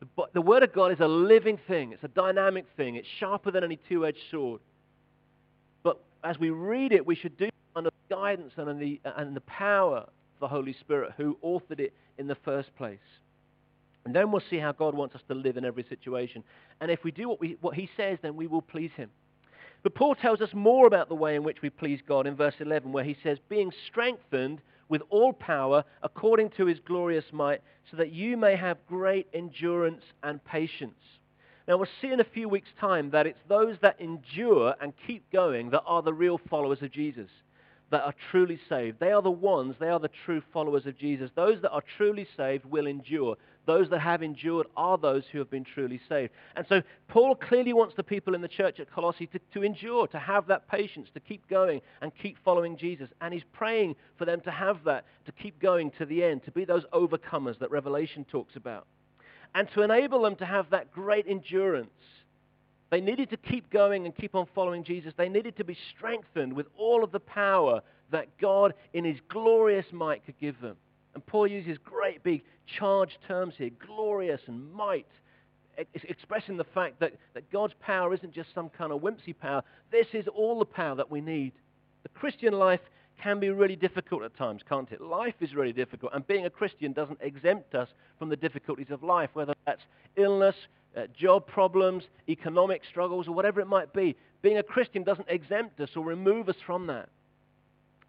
The, 0.00 0.06
the 0.34 0.40
Word 0.40 0.62
of 0.62 0.72
God 0.72 0.92
is 0.92 1.00
a 1.00 1.08
living 1.08 1.58
thing. 1.68 1.92
It's 1.92 2.04
a 2.04 2.08
dynamic 2.08 2.64
thing. 2.76 2.96
It's 2.96 3.08
sharper 3.18 3.50
than 3.50 3.62
any 3.62 3.78
two-edged 3.88 4.18
sword. 4.30 4.60
But 5.82 6.00
as 6.24 6.38
we 6.38 6.50
read 6.50 6.92
it, 6.92 7.06
we 7.06 7.14
should 7.14 7.36
do 7.36 7.46
it 7.46 7.54
under 7.76 7.90
the 7.90 8.14
guidance 8.14 8.52
and 8.56 8.80
the, 8.80 9.00
and 9.04 9.36
the 9.36 9.42
power 9.42 9.98
of 9.98 10.40
the 10.40 10.48
Holy 10.48 10.72
Spirit 10.72 11.12
who 11.16 11.38
authored 11.44 11.80
it 11.80 11.92
in 12.18 12.26
the 12.26 12.36
first 12.44 12.74
place. 12.76 12.98
And 14.04 14.14
then 14.14 14.32
we'll 14.32 14.42
see 14.48 14.58
how 14.58 14.72
God 14.72 14.94
wants 14.94 15.14
us 15.14 15.20
to 15.28 15.34
live 15.34 15.58
in 15.58 15.64
every 15.64 15.84
situation. 15.88 16.42
And 16.80 16.90
if 16.90 17.04
we 17.04 17.10
do 17.10 17.28
what, 17.28 17.38
we, 17.38 17.58
what 17.60 17.74
he 17.74 17.88
says, 17.96 18.18
then 18.22 18.34
we 18.34 18.46
will 18.46 18.62
please 18.62 18.90
him. 18.96 19.10
But 19.82 19.94
Paul 19.94 20.14
tells 20.14 20.40
us 20.40 20.50
more 20.52 20.86
about 20.86 21.08
the 21.08 21.14
way 21.14 21.36
in 21.36 21.42
which 21.42 21.62
we 21.62 21.70
please 21.70 22.00
God 22.06 22.26
in 22.26 22.36
verse 22.36 22.54
11, 22.60 22.92
where 22.92 23.04
he 23.04 23.16
says, 23.22 23.38
being 23.48 23.72
strengthened 23.86 24.60
with 24.90 25.00
all 25.08 25.32
power 25.32 25.82
according 26.02 26.50
to 26.50 26.66
his 26.66 26.78
glorious 26.80 27.24
might, 27.32 27.62
so 27.90 27.96
that 27.96 28.12
you 28.12 28.36
may 28.36 28.56
have 28.56 28.76
great 28.86 29.26
endurance 29.32 30.02
and 30.22 30.44
patience. 30.44 31.00
Now 31.66 31.78
we'll 31.78 31.88
see 32.02 32.12
in 32.12 32.20
a 32.20 32.24
few 32.24 32.48
weeks' 32.48 32.68
time 32.78 33.10
that 33.12 33.26
it's 33.26 33.38
those 33.48 33.76
that 33.80 34.00
endure 34.00 34.74
and 34.80 34.92
keep 35.06 35.30
going 35.32 35.70
that 35.70 35.84
are 35.86 36.02
the 36.02 36.12
real 36.12 36.38
followers 36.50 36.82
of 36.82 36.90
Jesus 36.90 37.30
that 37.90 38.02
are 38.02 38.14
truly 38.30 38.58
saved. 38.68 38.98
They 39.00 39.12
are 39.12 39.22
the 39.22 39.30
ones, 39.30 39.74
they 39.78 39.88
are 39.88 39.98
the 39.98 40.10
true 40.24 40.42
followers 40.52 40.86
of 40.86 40.96
Jesus. 40.96 41.30
Those 41.34 41.60
that 41.62 41.70
are 41.70 41.82
truly 41.96 42.26
saved 42.36 42.64
will 42.64 42.86
endure. 42.86 43.36
Those 43.70 43.88
that 43.90 44.00
have 44.00 44.22
endured 44.22 44.66
are 44.76 44.98
those 44.98 45.22
who 45.30 45.38
have 45.38 45.50
been 45.50 45.64
truly 45.64 46.00
saved. 46.08 46.32
And 46.56 46.66
so 46.68 46.82
Paul 47.08 47.36
clearly 47.36 47.72
wants 47.72 47.94
the 47.94 48.02
people 48.02 48.34
in 48.34 48.40
the 48.40 48.48
church 48.48 48.80
at 48.80 48.90
Colossae 48.92 49.28
to, 49.28 49.38
to 49.54 49.62
endure, 49.62 50.08
to 50.08 50.18
have 50.18 50.48
that 50.48 50.68
patience, 50.68 51.08
to 51.14 51.20
keep 51.20 51.48
going 51.48 51.80
and 52.02 52.10
keep 52.20 52.36
following 52.44 52.76
Jesus. 52.76 53.08
And 53.20 53.32
he's 53.32 53.44
praying 53.52 53.94
for 54.18 54.24
them 54.24 54.40
to 54.40 54.50
have 54.50 54.82
that, 54.84 55.04
to 55.26 55.32
keep 55.32 55.60
going 55.60 55.92
to 55.98 56.04
the 56.06 56.24
end, 56.24 56.44
to 56.44 56.50
be 56.50 56.64
those 56.64 56.84
overcomers 56.92 57.58
that 57.60 57.70
Revelation 57.70 58.24
talks 58.24 58.56
about. 58.56 58.86
And 59.54 59.68
to 59.74 59.82
enable 59.82 60.22
them 60.22 60.36
to 60.36 60.46
have 60.46 60.70
that 60.70 60.92
great 60.92 61.26
endurance 61.28 61.90
they 62.90 63.00
needed 63.00 63.30
to 63.30 63.36
keep 63.36 63.70
going 63.70 64.04
and 64.04 64.14
keep 64.16 64.34
on 64.34 64.46
following 64.52 64.82
Jesus. 64.82 65.14
They 65.16 65.28
needed 65.28 65.56
to 65.58 65.64
be 65.64 65.78
strengthened 65.96 66.52
with 66.52 66.66
all 66.76 67.04
of 67.04 67.12
the 67.12 67.20
power 67.20 67.82
that 68.10 68.36
God 68.38 68.74
in 68.92 69.04
his 69.04 69.18
glorious 69.28 69.86
might 69.92 70.26
could 70.26 70.38
give 70.40 70.60
them. 70.60 70.76
And 71.14 71.24
Paul 71.26 71.46
uses 71.46 71.78
great 71.78 72.22
big 72.22 72.42
charged 72.66 73.18
terms 73.26 73.54
here, 73.58 73.70
glorious 73.84 74.40
and 74.46 74.72
might, 74.72 75.06
expressing 75.76 76.56
the 76.56 76.64
fact 76.64 77.00
that, 77.00 77.14
that 77.34 77.50
God's 77.50 77.74
power 77.80 78.14
isn't 78.14 78.32
just 78.32 78.54
some 78.54 78.68
kind 78.68 78.92
of 78.92 79.00
wimpsy 79.00 79.36
power. 79.38 79.62
This 79.90 80.06
is 80.12 80.26
all 80.28 80.58
the 80.58 80.64
power 80.64 80.94
that 80.96 81.10
we 81.10 81.20
need. 81.20 81.52
The 82.02 82.08
Christian 82.10 82.54
life 82.54 82.80
can 83.22 83.38
be 83.40 83.50
really 83.50 83.76
difficult 83.76 84.22
at 84.22 84.36
times, 84.36 84.62
can't 84.66 84.90
it? 84.92 85.00
Life 85.00 85.34
is 85.40 85.54
really 85.54 85.72
difficult, 85.72 86.12
and 86.14 86.26
being 86.26 86.46
a 86.46 86.50
Christian 86.50 86.92
doesn't 86.92 87.18
exempt 87.20 87.74
us 87.74 87.88
from 88.18 88.28
the 88.28 88.36
difficulties 88.36 88.90
of 88.90 89.02
life, 89.02 89.30
whether 89.34 89.54
that's 89.66 89.82
illness, 90.16 90.54
uh, 90.96 91.02
job 91.18 91.46
problems, 91.46 92.04
economic 92.28 92.82
struggles, 92.88 93.28
or 93.28 93.34
whatever 93.34 93.60
it 93.60 93.66
might 93.66 93.92
be. 93.92 94.16
Being 94.42 94.58
a 94.58 94.62
Christian 94.62 95.02
doesn't 95.02 95.28
exempt 95.28 95.80
us 95.80 95.90
or 95.96 96.04
remove 96.04 96.48
us 96.48 96.56
from 96.64 96.86
that. 96.86 97.08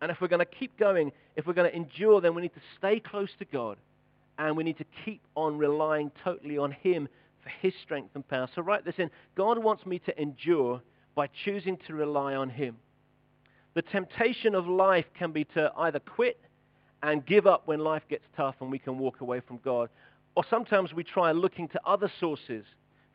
And 0.01 0.11
if 0.11 0.19
we're 0.19 0.27
going 0.27 0.39
to 0.39 0.45
keep 0.45 0.77
going, 0.77 1.11
if 1.35 1.45
we're 1.45 1.53
going 1.53 1.69
to 1.69 1.75
endure, 1.75 2.21
then 2.21 2.33
we 2.33 2.41
need 2.41 2.53
to 2.55 2.61
stay 2.77 2.99
close 2.99 3.29
to 3.39 3.45
God 3.45 3.77
and 4.37 4.57
we 4.57 4.63
need 4.63 4.77
to 4.77 4.85
keep 5.05 5.21
on 5.35 5.57
relying 5.57 6.11
totally 6.23 6.57
on 6.57 6.71
Him 6.71 7.07
for 7.43 7.49
His 7.61 7.73
strength 7.83 8.11
and 8.15 8.27
power. 8.27 8.49
So 8.55 8.61
write 8.61 8.85
this 8.85 8.95
in. 8.97 9.09
God 9.35 9.59
wants 9.59 9.85
me 9.85 9.99
to 9.99 10.21
endure 10.21 10.81
by 11.15 11.27
choosing 11.45 11.77
to 11.87 11.93
rely 11.93 12.35
on 12.35 12.49
Him. 12.49 12.77
The 13.73 13.81
temptation 13.83 14.55
of 14.55 14.67
life 14.67 15.05
can 15.17 15.31
be 15.31 15.45
to 15.53 15.71
either 15.77 15.99
quit 15.99 16.39
and 17.03 17.25
give 17.25 17.47
up 17.47 17.67
when 17.67 17.79
life 17.79 18.03
gets 18.09 18.25
tough 18.35 18.55
and 18.61 18.71
we 18.71 18.79
can 18.79 18.97
walk 18.97 19.21
away 19.21 19.39
from 19.39 19.59
God, 19.63 19.89
or 20.35 20.43
sometimes 20.49 20.93
we 20.93 21.03
try 21.03 21.31
looking 21.31 21.67
to 21.69 21.81
other 21.85 22.11
sources 22.19 22.65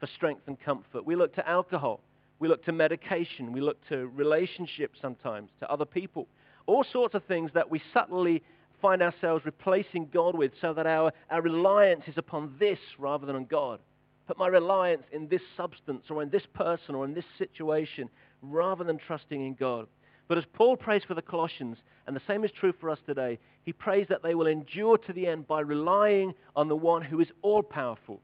for 0.00 0.06
strength 0.06 0.42
and 0.46 0.60
comfort. 0.60 1.04
We 1.04 1.16
look 1.16 1.34
to 1.36 1.48
alcohol. 1.48 2.00
We 2.38 2.48
look 2.48 2.64
to 2.66 2.72
medication. 2.72 3.52
We 3.52 3.60
look 3.60 3.78
to 3.88 4.08
relationships 4.08 4.98
sometimes, 5.00 5.50
to 5.60 5.70
other 5.70 5.86
people. 5.86 6.26
All 6.66 6.84
sorts 6.84 7.14
of 7.14 7.24
things 7.24 7.50
that 7.54 7.70
we 7.70 7.80
subtly 7.94 8.42
find 8.82 9.02
ourselves 9.02 9.44
replacing 9.44 10.08
God 10.12 10.36
with 10.36 10.52
so 10.60 10.74
that 10.74 10.86
our, 10.86 11.12
our 11.30 11.40
reliance 11.40 12.04
is 12.06 12.18
upon 12.18 12.54
this 12.58 12.78
rather 12.98 13.26
than 13.26 13.36
on 13.36 13.46
God. 13.46 13.80
Put 14.26 14.38
my 14.38 14.48
reliance 14.48 15.04
in 15.12 15.28
this 15.28 15.42
substance 15.56 16.06
or 16.10 16.22
in 16.22 16.30
this 16.30 16.46
person 16.52 16.94
or 16.94 17.04
in 17.04 17.14
this 17.14 17.24
situation 17.38 18.10
rather 18.42 18.84
than 18.84 18.98
trusting 18.98 19.44
in 19.44 19.54
God. 19.54 19.86
But 20.28 20.38
as 20.38 20.44
Paul 20.52 20.76
prays 20.76 21.02
for 21.06 21.14
the 21.14 21.22
Colossians, 21.22 21.78
and 22.06 22.16
the 22.16 22.22
same 22.26 22.44
is 22.44 22.50
true 22.50 22.72
for 22.80 22.90
us 22.90 22.98
today, 23.06 23.38
he 23.64 23.72
prays 23.72 24.06
that 24.08 24.22
they 24.22 24.34
will 24.34 24.48
endure 24.48 24.98
to 24.98 25.12
the 25.12 25.26
end 25.26 25.46
by 25.46 25.60
relying 25.60 26.34
on 26.56 26.68
the 26.68 26.76
one 26.76 27.02
who 27.02 27.20
is 27.20 27.28
all-powerful 27.42 28.20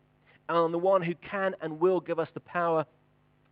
and 0.48 0.58
on 0.58 0.72
the 0.72 0.78
one 0.78 1.02
who 1.02 1.14
can 1.14 1.54
and 1.62 1.78
will 1.78 2.00
give 2.00 2.18
us 2.18 2.28
the 2.34 2.40
power 2.40 2.84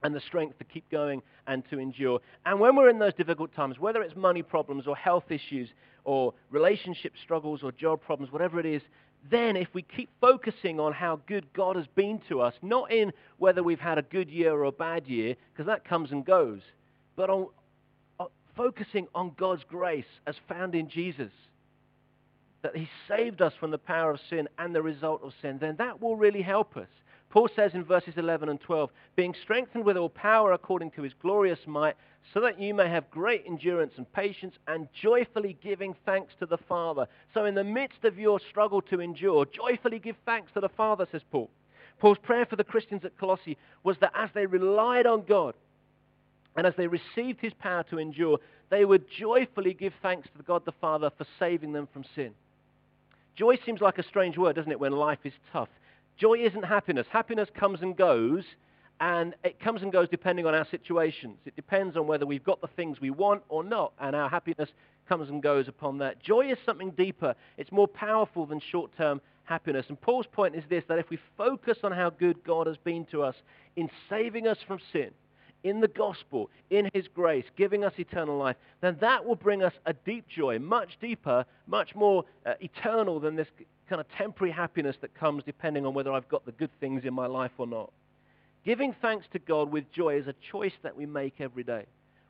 and 0.03 0.15
the 0.15 0.21
strength 0.21 0.59
to 0.59 0.65
keep 0.65 0.89
going 0.91 1.23
and 1.47 1.63
to 1.71 1.79
endure. 1.79 2.21
And 2.47 2.59
when 2.61 2.77
we're 2.77 2.89
in 2.89 2.99
those 2.99 3.15
difficult 3.15 3.55
times, 3.55 3.79
whether 3.79 4.03
it's 4.03 4.17
money 4.17 4.43
problems 4.43 4.87
or 4.87 4.97
health 4.97 5.31
issues 5.31 5.69
or 6.05 6.33
relationship 6.51 7.13
struggles 7.23 7.63
or 7.63 7.73
job 7.73 8.01
problems, 8.01 8.33
whatever 8.33 8.59
it 8.59 8.67
is, 8.67 8.83
then 9.31 9.57
if 9.57 9.69
we 9.75 9.83
keep 9.83 10.09
focusing 10.21 10.81
on 10.81 10.93
how 10.93 11.21
good 11.27 11.45
God 11.53 11.77
has 11.77 11.87
been 11.95 12.21
to 12.29 12.41
us, 12.41 12.55
not 12.63 12.91
in 12.91 13.13
whether 13.39 13.63
we've 13.63 13.81
had 13.81 13.99
a 13.99 14.03
good 14.03 14.31
year 14.31 14.53
or 14.53 14.65
a 14.65 14.73
bad 14.73 15.07
year, 15.07 15.37
because 15.53 15.67
that 15.67 15.85
comes 15.85 16.11
and 16.11 16.25
goes, 16.25 16.61
but 17.17 17.29
on, 17.29 17.49
uh, 18.19 18.25
focusing 18.57 19.07
on 19.15 19.33
God's 19.37 19.65
grace 19.69 20.07
as 20.27 20.37
found 20.49 20.75
in 20.75 20.89
Jesus, 20.89 21.33
that 22.63 22.77
he 22.77 22.89
saved 23.09 23.43
us 23.43 23.53
from 23.59 23.71
the 23.71 23.79
power 23.79 24.11
of 24.13 24.21
sin 24.31 24.49
and 24.59 24.75
the 24.75 24.83
result 24.83 25.23
of 25.23 25.33
sin, 25.43 25.59
then 25.61 25.77
that 25.79 26.01
will 26.01 26.17
really 26.17 26.43
help 26.43 26.77
us. 26.77 26.89
Paul 27.31 27.49
says 27.55 27.75
in 27.75 27.85
verses 27.85 28.15
11 28.17 28.49
and 28.49 28.61
12, 28.61 28.91
being 29.15 29.35
strengthened 29.43 29.85
with 29.85 29.97
all 29.97 30.09
power 30.09 30.53
according 30.53 30.91
to 30.93 31.03
his 31.03 31.13
glorious 31.23 31.61
might, 31.67 31.95
so 32.35 32.41
that 32.41 32.61
you 32.61 32.75
may 32.75 32.89
have 32.89 33.11
great 33.11 33.45
endurance 33.47 33.95
and 33.97 34.13
patience 34.13 34.57
and 34.67 34.89
joyfully 35.01 35.57
giving 35.63 35.95
thanks 36.05 36.35
to 36.41 36.47
the 36.47 36.59
Father. 36.59 37.07
So 37.33 37.45
in 37.45 37.55
the 37.55 37.65
midst 37.65 38.05
of 38.05 38.19
your 38.19 38.41
struggle 38.51 38.83
to 38.83 39.01
endure, 39.01 39.47
joyfully 39.47 40.01
give 40.01 40.17
thanks 40.27 40.53
to 40.55 40.61
the 40.61 40.69
Father, 40.69 41.07
says 41.11 41.23
Paul. 41.31 41.49
Paul's 42.01 42.19
prayer 42.19 42.47
for 42.47 42.57
the 42.57 42.65
Christians 42.65 43.05
at 43.05 43.17
Colossae 43.19 43.57
was 43.85 43.97
that 44.01 44.13
as 44.15 44.31
they 44.35 44.47
relied 44.47 45.07
on 45.07 45.25
God, 45.27 45.55
and 46.57 46.67
as 46.67 46.75
they 46.77 46.89
received 46.89 47.41
his 47.41 47.53
power 47.55 47.85
to 47.85 47.99
endure, 47.99 48.39
they 48.71 48.85
would 48.85 49.05
joyfully 49.09 49.73
give 49.73 49.93
thanks 50.03 50.29
to 50.37 50.43
God 50.43 50.65
the 50.65 50.73
Father 50.81 51.11
for 51.17 51.27
saving 51.39 51.73
them 51.73 51.89
from 51.93 52.05
sin. 52.15 52.33
Joy 53.37 53.57
seems 53.65 53.81
like 53.81 53.99
a 53.99 54.03
strange 54.03 54.37
word, 54.37 54.57
doesn't 54.57 54.73
it, 54.73 54.81
when 54.81 54.93
life 54.93 55.21
is 55.25 55.33
tough? 55.53 55.69
Joy 56.21 56.41
isn't 56.41 56.65
happiness. 56.65 57.07
Happiness 57.11 57.49
comes 57.55 57.81
and 57.81 57.97
goes, 57.97 58.45
and 59.01 59.35
it 59.43 59.59
comes 59.59 59.81
and 59.81 59.91
goes 59.91 60.07
depending 60.11 60.45
on 60.45 60.55
our 60.55 60.67
situations. 60.71 61.39
It 61.47 61.57
depends 61.57 61.97
on 61.97 62.07
whether 62.07 62.27
we've 62.27 62.45
got 62.45 62.61
the 62.61 62.69
things 62.69 63.01
we 63.01 63.09
want 63.09 63.43
or 63.49 63.65
not, 63.65 63.95
and 63.99 64.15
our 64.15 64.29
happiness 64.29 64.69
comes 65.09 65.31
and 65.31 65.43
goes 65.43 65.67
upon 65.67 65.97
that. 65.99 66.23
Joy 66.23 66.53
is 66.53 66.59
something 66.67 66.91
deeper. 66.91 67.35
It's 67.57 67.73
more 67.73 67.89
powerful 67.89 68.45
than 68.45 68.61
short-term 68.61 69.23
happiness. 69.45 69.87
And 69.89 69.99
Paul's 69.99 70.27
point 70.31 70.55
is 70.55 70.65
this, 70.69 70.85
that 70.89 70.99
if 70.99 71.09
we 71.09 71.19
focus 71.39 71.79
on 71.85 71.91
how 71.91 72.11
good 72.11 72.45
God 72.45 72.67
has 72.67 72.77
been 72.77 73.07
to 73.07 73.23
us 73.23 73.37
in 73.77 73.89
saving 74.11 74.47
us 74.47 74.59
from 74.67 74.79
sin, 74.93 75.13
in 75.63 75.81
the 75.81 75.89
gospel, 75.89 76.51
in 76.69 76.91
his 76.93 77.09
grace, 77.09 77.45
giving 77.57 77.83
us 77.83 77.95
eternal 77.99 78.37
life, 78.37 78.57
then 78.83 78.97
that 79.01 79.25
will 79.25 79.37
bring 79.37 79.63
us 79.63 79.75
a 79.87 79.95
deep 79.95 80.27
joy, 80.29 80.59
much 80.59 80.99
deeper, 81.01 81.47
much 81.67 81.95
more 81.95 82.25
uh, 82.45 82.55
eternal 82.61 83.21
than 83.21 83.37
this 83.37 83.49
kind 83.91 84.01
of 84.01 84.07
temporary 84.17 84.53
happiness 84.53 84.97
that 85.01 85.13
comes 85.15 85.43
depending 85.45 85.85
on 85.85 85.93
whether 85.93 86.13
I've 86.13 86.29
got 86.29 86.47
the 86.47 86.53
good 86.53 86.71
things 86.79 87.03
in 87.05 87.13
my 87.13 87.27
life 87.27 87.51
or 87.59 87.67
not. 87.67 87.93
Giving 88.65 88.95
thanks 89.03 89.27
to 89.33 89.41
God 89.41 89.73
with 89.73 89.91
joy 89.93 90.17
is 90.17 90.29
a 90.29 90.35
choice 90.53 90.73
that 90.85 90.97
we 90.97 91.07
make 91.07 91.41
every 91.41 91.65
day. 91.65 91.87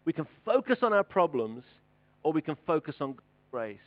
We 0.06 0.14
can 0.14 0.26
focus 0.44 0.78
on 0.82 0.94
our 0.94 1.04
problems 1.04 1.62
or 2.22 2.32
we 2.32 2.40
can 2.40 2.56
focus 2.66 2.96
on 3.00 3.16
grace. 3.52 3.78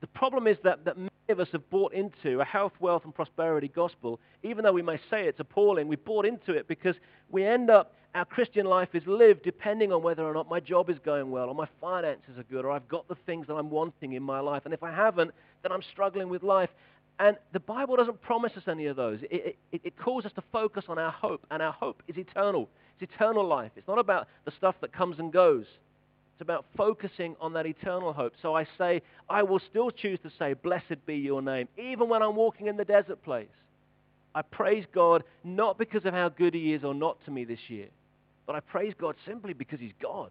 The 0.00 0.06
problem 0.08 0.46
is 0.46 0.56
that, 0.64 0.84
that 0.84 0.96
many 0.96 1.10
of 1.28 1.40
us 1.40 1.48
have 1.52 1.68
bought 1.70 1.92
into 1.92 2.40
a 2.40 2.44
health, 2.44 2.72
wealth, 2.80 3.04
and 3.04 3.14
prosperity 3.14 3.68
gospel. 3.68 4.18
Even 4.42 4.64
though 4.64 4.72
we 4.72 4.82
may 4.82 4.96
say 5.10 5.26
it's 5.26 5.40
appalling, 5.40 5.88
we 5.88 5.96
bought 5.96 6.26
into 6.26 6.52
it 6.52 6.66
because 6.68 6.96
we 7.30 7.44
end 7.44 7.70
up 7.70 7.94
our 8.14 8.24
Christian 8.24 8.66
life 8.66 8.88
is 8.94 9.06
lived 9.06 9.42
depending 9.44 9.92
on 9.92 10.02
whether 10.02 10.24
or 10.24 10.34
not 10.34 10.48
my 10.48 10.58
job 10.58 10.90
is 10.90 10.98
going 10.98 11.30
well 11.30 11.48
or 11.48 11.54
my 11.54 11.68
finances 11.80 12.38
are 12.38 12.42
good 12.44 12.64
or 12.64 12.72
I've 12.72 12.88
got 12.88 13.06
the 13.06 13.14
things 13.26 13.46
that 13.46 13.54
I'm 13.54 13.70
wanting 13.70 14.14
in 14.14 14.22
my 14.22 14.40
life. 14.40 14.62
And 14.64 14.74
if 14.74 14.82
I 14.82 14.90
haven't, 14.90 15.30
then 15.62 15.70
I'm 15.70 15.82
struggling 15.92 16.28
with 16.28 16.42
life. 16.42 16.70
And 17.20 17.36
the 17.52 17.60
Bible 17.60 17.96
doesn't 17.96 18.20
promise 18.22 18.52
us 18.56 18.62
any 18.66 18.86
of 18.86 18.96
those. 18.96 19.20
It, 19.30 19.58
it, 19.70 19.80
it, 19.84 19.96
calls 19.98 20.24
us 20.24 20.32
to 20.32 20.42
focus 20.50 20.86
on 20.88 20.98
our 20.98 21.10
hope, 21.10 21.44
and 21.50 21.62
our 21.62 21.72
hope 21.72 22.02
is 22.08 22.16
eternal. 22.16 22.70
It's 22.98 23.12
eternal 23.12 23.46
life. 23.46 23.72
It's 23.76 23.86
not 23.86 23.98
about 23.98 24.26
the 24.46 24.50
stuff 24.52 24.74
that 24.80 24.90
comes 24.90 25.18
and 25.18 25.30
goes. 25.30 25.66
It's 26.40 26.46
about 26.46 26.64
focusing 26.74 27.36
on 27.38 27.52
that 27.52 27.66
eternal 27.66 28.14
hope. 28.14 28.32
So 28.40 28.56
I 28.56 28.66
say, 28.78 29.02
I 29.28 29.42
will 29.42 29.58
still 29.58 29.90
choose 29.90 30.18
to 30.20 30.30
say, 30.38 30.54
blessed 30.54 31.04
be 31.04 31.16
your 31.16 31.42
name, 31.42 31.68
even 31.76 32.08
when 32.08 32.22
I'm 32.22 32.34
walking 32.34 32.66
in 32.66 32.78
the 32.78 32.84
desert 32.86 33.22
place. 33.22 33.50
I 34.34 34.40
praise 34.40 34.86
God 34.94 35.22
not 35.44 35.76
because 35.76 36.06
of 36.06 36.14
how 36.14 36.30
good 36.30 36.54
he 36.54 36.72
is 36.72 36.82
or 36.82 36.94
not 36.94 37.22
to 37.26 37.30
me 37.30 37.44
this 37.44 37.68
year, 37.68 37.88
but 38.46 38.56
I 38.56 38.60
praise 38.60 38.94
God 38.98 39.16
simply 39.26 39.52
because 39.52 39.80
he's 39.80 39.92
God 40.00 40.30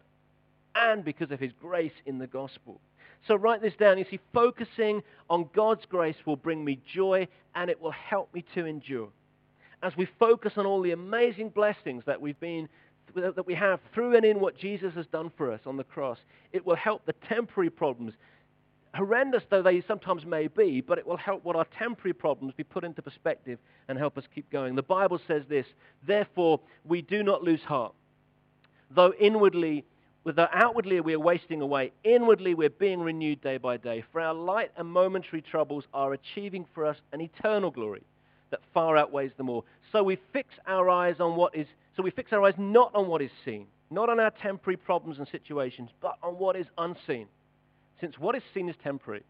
and 0.73 1.05
because 1.05 1.29
of 1.29 1.39
his 1.39 1.51
grace 1.61 1.93
in 2.07 2.17
the 2.17 2.25
gospel. 2.25 2.81
So 3.27 3.35
write 3.35 3.61
this 3.61 3.75
down. 3.79 3.99
You 3.99 4.05
see, 4.09 4.19
focusing 4.33 5.03
on 5.29 5.47
God's 5.53 5.85
grace 5.85 6.17
will 6.25 6.37
bring 6.37 6.65
me 6.65 6.79
joy 6.91 7.27
and 7.53 7.69
it 7.69 7.79
will 7.79 7.91
help 7.91 8.33
me 8.33 8.43
to 8.55 8.65
endure. 8.65 9.09
As 9.83 9.95
we 9.95 10.07
focus 10.17 10.53
on 10.57 10.65
all 10.65 10.81
the 10.81 10.91
amazing 10.91 11.49
blessings 11.49 12.03
that 12.07 12.19
we've 12.19 12.39
been 12.39 12.67
that 13.15 13.45
we 13.45 13.55
have 13.55 13.79
through 13.93 14.15
and 14.15 14.25
in 14.25 14.39
what 14.39 14.57
Jesus 14.57 14.93
has 14.95 15.07
done 15.07 15.31
for 15.37 15.51
us 15.51 15.61
on 15.65 15.77
the 15.77 15.83
cross, 15.83 16.19
it 16.53 16.65
will 16.65 16.75
help 16.75 17.05
the 17.05 17.13
temporary 17.27 17.69
problems, 17.69 18.13
horrendous 18.93 19.43
though 19.49 19.61
they 19.61 19.81
sometimes 19.81 20.25
may 20.25 20.47
be, 20.47 20.81
but 20.81 20.97
it 20.97 21.05
will 21.05 21.17
help 21.17 21.43
what 21.43 21.55
our 21.55 21.67
temporary 21.77 22.13
problems 22.13 22.53
be 22.55 22.63
put 22.63 22.83
into 22.83 23.01
perspective 23.01 23.59
and 23.87 23.97
help 23.97 24.17
us 24.17 24.23
keep 24.33 24.49
going. 24.51 24.75
The 24.75 24.83
Bible 24.83 25.19
says 25.27 25.43
this, 25.47 25.65
therefore 26.05 26.59
we 26.85 27.01
do 27.01 27.23
not 27.23 27.43
lose 27.43 27.61
heart 27.61 27.93
though 28.91 29.13
inwardly, 29.19 29.85
though 30.25 30.47
outwardly 30.53 30.99
we 30.99 31.13
are 31.13 31.19
wasting 31.19 31.61
away, 31.61 31.91
inwardly 32.03 32.53
we're 32.53 32.69
being 32.69 32.99
renewed 32.99 33.41
day 33.41 33.57
by 33.57 33.77
day. 33.77 34.03
For 34.11 34.21
our 34.21 34.33
light 34.33 34.71
and 34.77 34.87
momentary 34.87 35.41
troubles 35.41 35.85
are 35.93 36.13
achieving 36.13 36.65
for 36.73 36.85
us 36.85 36.97
an 37.13 37.21
eternal 37.21 37.71
glory 37.71 38.03
that 38.51 38.59
far 38.73 38.97
outweighs 38.97 39.31
them 39.37 39.49
all. 39.49 39.65
So 39.91 40.03
we 40.03 40.17
fix 40.33 40.49
our 40.67 40.89
eyes 40.89 41.19
on 41.19 41.35
what 41.35 41.55
is, 41.55 41.67
so 41.99 42.03
we 42.03 42.11
fix 42.11 42.31
our 42.31 42.41
eyes 42.45 42.53
not 42.57 42.95
on 42.95 43.09
what 43.09 43.21
is 43.21 43.29
seen, 43.43 43.67
not 43.91 44.07
on 44.07 44.21
our 44.21 44.31
temporary 44.31 44.77
problems 44.77 45.17
and 45.19 45.27
situations, 45.27 45.89
but 46.01 46.15
on 46.23 46.35
what 46.35 46.55
is 46.55 46.65
unseen. 46.77 47.27
Since 47.99 48.17
what 48.17 48.35
is 48.35 48.43
seen 48.53 48.69
is 48.69 48.75
temporary, 48.81 49.23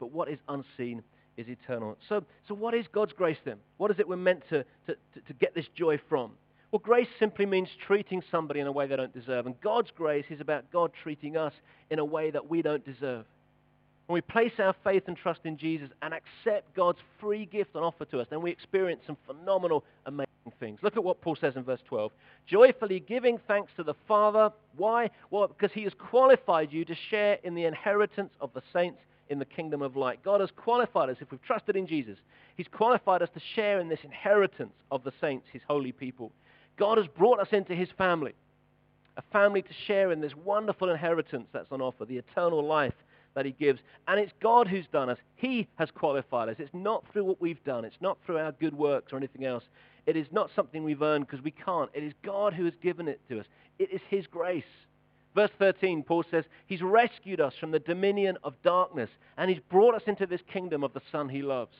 but 0.00 0.10
what 0.10 0.28
is 0.28 0.40
unseen 0.48 1.04
is 1.36 1.46
eternal. 1.46 1.96
So, 2.08 2.24
so 2.48 2.54
what 2.54 2.74
is 2.74 2.84
God's 2.92 3.12
grace 3.12 3.36
then? 3.44 3.58
What 3.76 3.92
is 3.92 4.00
it 4.00 4.08
we're 4.08 4.16
meant 4.16 4.42
to, 4.48 4.64
to, 4.88 4.96
to, 5.24 5.32
get 5.34 5.54
this 5.54 5.66
joy 5.76 6.00
from? 6.08 6.32
Well, 6.72 6.80
grace 6.80 7.06
simply 7.20 7.46
means 7.46 7.68
treating 7.86 8.20
somebody 8.28 8.58
in 8.58 8.66
a 8.66 8.72
way 8.72 8.88
they 8.88 8.96
don't 8.96 9.14
deserve. 9.14 9.46
And 9.46 9.54
God's 9.60 9.92
grace 9.96 10.26
is 10.28 10.40
about 10.40 10.64
God 10.72 10.90
treating 11.04 11.36
us 11.36 11.52
in 11.90 12.00
a 12.00 12.04
way 12.04 12.32
that 12.32 12.50
we 12.50 12.60
don't 12.60 12.84
deserve. 12.84 13.24
When 14.08 14.14
we 14.14 14.20
place 14.20 14.54
our 14.58 14.74
faith 14.82 15.04
and 15.06 15.16
trust 15.16 15.42
in 15.44 15.56
Jesus 15.58 15.90
and 16.02 16.12
accept 16.12 16.74
God's 16.74 16.98
free 17.20 17.46
gift 17.46 17.76
and 17.76 17.84
offer 17.84 18.04
to 18.06 18.18
us, 18.18 18.26
then 18.30 18.42
we 18.42 18.50
experience 18.50 19.02
some 19.06 19.16
phenomenal, 19.28 19.84
amazing 20.06 20.25
things. 20.58 20.80
Look 20.82 20.96
at 20.96 21.04
what 21.04 21.20
Paul 21.20 21.36
says 21.36 21.56
in 21.56 21.62
verse 21.62 21.80
12. 21.86 22.12
Joyfully 22.46 23.00
giving 23.00 23.38
thanks 23.46 23.72
to 23.76 23.82
the 23.82 23.94
Father. 24.06 24.50
Why? 24.76 25.10
Well, 25.30 25.48
because 25.48 25.72
he 25.72 25.84
has 25.84 25.92
qualified 25.98 26.72
you 26.72 26.84
to 26.84 26.94
share 27.10 27.38
in 27.42 27.54
the 27.54 27.64
inheritance 27.64 28.32
of 28.40 28.50
the 28.54 28.62
saints 28.72 29.00
in 29.28 29.38
the 29.38 29.44
kingdom 29.44 29.82
of 29.82 29.96
light. 29.96 30.22
God 30.22 30.40
has 30.40 30.50
qualified 30.56 31.10
us, 31.10 31.16
if 31.20 31.30
we've 31.30 31.42
trusted 31.42 31.76
in 31.76 31.86
Jesus, 31.86 32.18
he's 32.56 32.68
qualified 32.68 33.22
us 33.22 33.28
to 33.34 33.40
share 33.54 33.80
in 33.80 33.88
this 33.88 34.00
inheritance 34.04 34.74
of 34.90 35.02
the 35.04 35.12
saints, 35.20 35.46
his 35.52 35.62
holy 35.66 35.92
people. 35.92 36.32
God 36.76 36.98
has 36.98 37.06
brought 37.06 37.40
us 37.40 37.48
into 37.52 37.74
his 37.74 37.88
family, 37.96 38.34
a 39.16 39.22
family 39.32 39.62
to 39.62 39.72
share 39.86 40.12
in 40.12 40.20
this 40.20 40.34
wonderful 40.36 40.90
inheritance 40.90 41.48
that's 41.52 41.72
on 41.72 41.80
offer, 41.80 42.04
the 42.04 42.18
eternal 42.18 42.64
life 42.64 42.94
that 43.34 43.46
he 43.46 43.52
gives. 43.52 43.80
And 44.08 44.20
it's 44.20 44.32
God 44.40 44.68
who's 44.68 44.86
done 44.92 45.10
us. 45.10 45.18
He 45.36 45.68
has 45.76 45.90
qualified 45.90 46.48
us. 46.48 46.56
It's 46.58 46.70
not 46.72 47.04
through 47.12 47.24
what 47.24 47.40
we've 47.40 47.62
done. 47.64 47.84
It's 47.84 48.00
not 48.00 48.18
through 48.24 48.38
our 48.38 48.52
good 48.52 48.76
works 48.76 49.12
or 49.12 49.16
anything 49.16 49.44
else. 49.44 49.64
It 50.06 50.16
is 50.16 50.26
not 50.30 50.50
something 50.54 50.84
we've 50.84 51.02
earned 51.02 51.26
because 51.26 51.44
we 51.44 51.50
can't. 51.50 51.90
It 51.92 52.04
is 52.04 52.12
God 52.22 52.54
who 52.54 52.64
has 52.64 52.74
given 52.82 53.08
it 53.08 53.20
to 53.28 53.40
us. 53.40 53.46
It 53.78 53.90
is 53.92 54.00
his 54.08 54.26
grace. 54.26 54.64
Verse 55.34 55.50
13, 55.58 56.02
Paul 56.02 56.24
says, 56.30 56.44
He's 56.66 56.80
rescued 56.80 57.42
us 57.42 57.52
from 57.60 57.70
the 57.70 57.78
dominion 57.78 58.38
of 58.42 58.54
darkness 58.62 59.10
and 59.36 59.50
He's 59.50 59.60
brought 59.68 59.94
us 59.94 60.02
into 60.06 60.26
this 60.26 60.40
kingdom 60.50 60.82
of 60.82 60.94
the 60.94 61.02
Son 61.12 61.28
He 61.28 61.42
loves. 61.42 61.76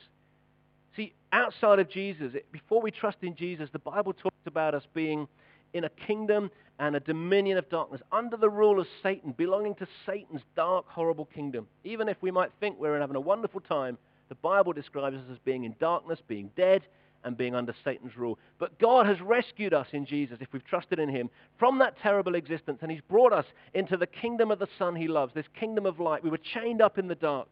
See, 0.95 1.13
outside 1.31 1.79
of 1.79 1.89
Jesus, 1.89 2.33
before 2.51 2.81
we 2.81 2.91
trust 2.91 3.17
in 3.23 3.35
Jesus, 3.35 3.69
the 3.71 3.79
Bible 3.79 4.13
talks 4.13 4.45
about 4.45 4.75
us 4.75 4.83
being 4.93 5.27
in 5.73 5.85
a 5.85 5.89
kingdom 5.89 6.51
and 6.79 6.95
a 6.95 6.99
dominion 6.99 7.57
of 7.57 7.67
darkness, 7.69 8.01
under 8.11 8.37
the 8.37 8.49
rule 8.49 8.79
of 8.79 8.87
Satan, 9.01 9.31
belonging 9.31 9.73
to 9.75 9.87
Satan's 10.05 10.41
dark, 10.55 10.85
horrible 10.87 11.25
kingdom. 11.25 11.67
Even 11.83 12.07
if 12.07 12.17
we 12.21 12.29
might 12.29 12.51
think 12.59 12.77
we're 12.79 12.99
having 12.99 13.15
a 13.15 13.21
wonderful 13.21 13.61
time, 13.61 13.97
the 14.29 14.35
Bible 14.35 14.73
describes 14.73 15.17
us 15.17 15.23
as 15.31 15.39
being 15.39 15.63
in 15.63 15.75
darkness, 15.79 16.19
being 16.27 16.51
dead, 16.55 16.83
and 17.23 17.37
being 17.37 17.55
under 17.55 17.73
Satan's 17.83 18.15
rule. 18.15 18.37
But 18.59 18.79
God 18.79 19.05
has 19.05 19.19
rescued 19.21 19.73
us 19.73 19.87
in 19.91 20.05
Jesus, 20.05 20.37
if 20.41 20.53
we've 20.53 20.65
trusted 20.65 20.99
in 20.99 21.09
him, 21.09 21.29
from 21.57 21.79
that 21.79 21.97
terrible 22.01 22.35
existence, 22.35 22.79
and 22.81 22.91
he's 22.91 23.01
brought 23.01 23.33
us 23.33 23.45
into 23.73 23.97
the 23.97 24.07
kingdom 24.07 24.51
of 24.51 24.59
the 24.59 24.67
Son 24.77 24.95
he 24.95 25.07
loves, 25.07 25.33
this 25.33 25.47
kingdom 25.59 25.85
of 25.85 25.99
light. 25.99 26.23
We 26.23 26.29
were 26.29 26.37
chained 26.37 26.81
up 26.81 26.97
in 26.97 27.07
the 27.07 27.15
dark, 27.15 27.47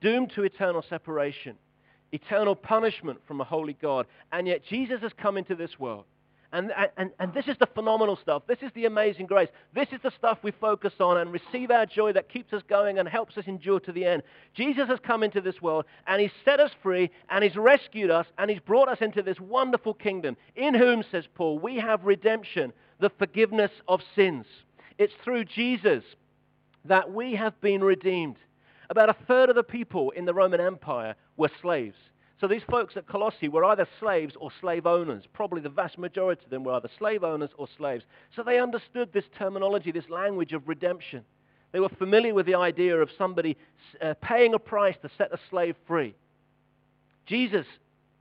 doomed 0.00 0.32
to 0.34 0.42
eternal 0.42 0.84
separation, 0.88 1.56
eternal 2.12 2.54
punishment 2.54 3.20
from 3.26 3.40
a 3.40 3.44
holy 3.44 3.76
God, 3.80 4.06
and 4.32 4.46
yet 4.46 4.64
Jesus 4.64 5.00
has 5.02 5.12
come 5.16 5.36
into 5.36 5.54
this 5.54 5.78
world. 5.78 6.04
And, 6.54 6.72
and, 6.96 7.10
and 7.18 7.34
this 7.34 7.48
is 7.48 7.56
the 7.58 7.66
phenomenal 7.66 8.14
stuff. 8.14 8.44
This 8.46 8.62
is 8.62 8.70
the 8.76 8.84
amazing 8.84 9.26
grace. 9.26 9.48
This 9.74 9.88
is 9.90 9.98
the 10.04 10.12
stuff 10.12 10.38
we 10.44 10.52
focus 10.52 10.92
on 11.00 11.18
and 11.18 11.32
receive 11.32 11.72
our 11.72 11.84
joy 11.84 12.12
that 12.12 12.28
keeps 12.28 12.52
us 12.52 12.62
going 12.68 13.00
and 13.00 13.08
helps 13.08 13.36
us 13.36 13.48
endure 13.48 13.80
to 13.80 13.90
the 13.90 14.04
end. 14.04 14.22
Jesus 14.54 14.86
has 14.86 15.00
come 15.00 15.24
into 15.24 15.40
this 15.40 15.60
world 15.60 15.84
and 16.06 16.22
he's 16.22 16.30
set 16.44 16.60
us 16.60 16.70
free 16.80 17.10
and 17.28 17.42
he's 17.42 17.56
rescued 17.56 18.12
us 18.12 18.26
and 18.38 18.48
he's 18.48 18.60
brought 18.60 18.88
us 18.88 18.98
into 19.00 19.20
this 19.20 19.40
wonderful 19.40 19.94
kingdom 19.94 20.36
in 20.54 20.74
whom, 20.74 21.02
says 21.10 21.24
Paul, 21.34 21.58
we 21.58 21.74
have 21.80 22.04
redemption, 22.04 22.72
the 23.00 23.10
forgiveness 23.18 23.72
of 23.88 24.00
sins. 24.14 24.46
It's 24.96 25.14
through 25.24 25.46
Jesus 25.46 26.04
that 26.84 27.12
we 27.12 27.34
have 27.34 27.60
been 27.60 27.82
redeemed. 27.82 28.36
About 28.90 29.10
a 29.10 29.16
third 29.26 29.48
of 29.48 29.56
the 29.56 29.64
people 29.64 30.12
in 30.12 30.24
the 30.24 30.34
Roman 30.34 30.60
Empire 30.60 31.16
were 31.36 31.50
slaves. 31.60 31.96
So 32.40 32.48
these 32.48 32.62
folks 32.68 32.96
at 32.96 33.06
Colossae 33.06 33.48
were 33.48 33.64
either 33.64 33.86
slaves 34.00 34.34
or 34.38 34.50
slave 34.60 34.86
owners. 34.86 35.24
Probably 35.32 35.60
the 35.60 35.68
vast 35.68 35.98
majority 35.98 36.42
of 36.44 36.50
them 36.50 36.64
were 36.64 36.72
either 36.72 36.90
slave 36.98 37.22
owners 37.22 37.50
or 37.56 37.68
slaves. 37.76 38.04
So 38.34 38.42
they 38.42 38.58
understood 38.58 39.12
this 39.12 39.24
terminology, 39.38 39.92
this 39.92 40.08
language 40.08 40.52
of 40.52 40.66
redemption. 40.68 41.24
They 41.72 41.80
were 41.80 41.88
familiar 41.88 42.34
with 42.34 42.46
the 42.46 42.56
idea 42.56 43.00
of 43.00 43.10
somebody 43.16 43.56
uh, 44.02 44.14
paying 44.20 44.54
a 44.54 44.58
price 44.58 44.96
to 45.02 45.10
set 45.16 45.32
a 45.32 45.38
slave 45.50 45.76
free. 45.86 46.14
Jesus, 47.26 47.66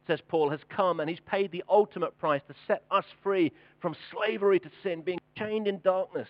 says 0.08 0.20
Paul, 0.28 0.50
has 0.50 0.62
come 0.70 1.00
and 1.00 1.10
he's 1.10 1.20
paid 1.26 1.52
the 1.52 1.64
ultimate 1.70 2.18
price 2.20 2.42
to 2.48 2.56
set 2.68 2.84
us 2.92 3.06
free 3.22 3.52
from 3.82 3.96
slavery 4.12 4.60
to 4.60 4.70
sin, 4.84 5.02
being 5.02 5.20
chained 5.38 5.68
in 5.68 5.80
darkness. 5.82 6.30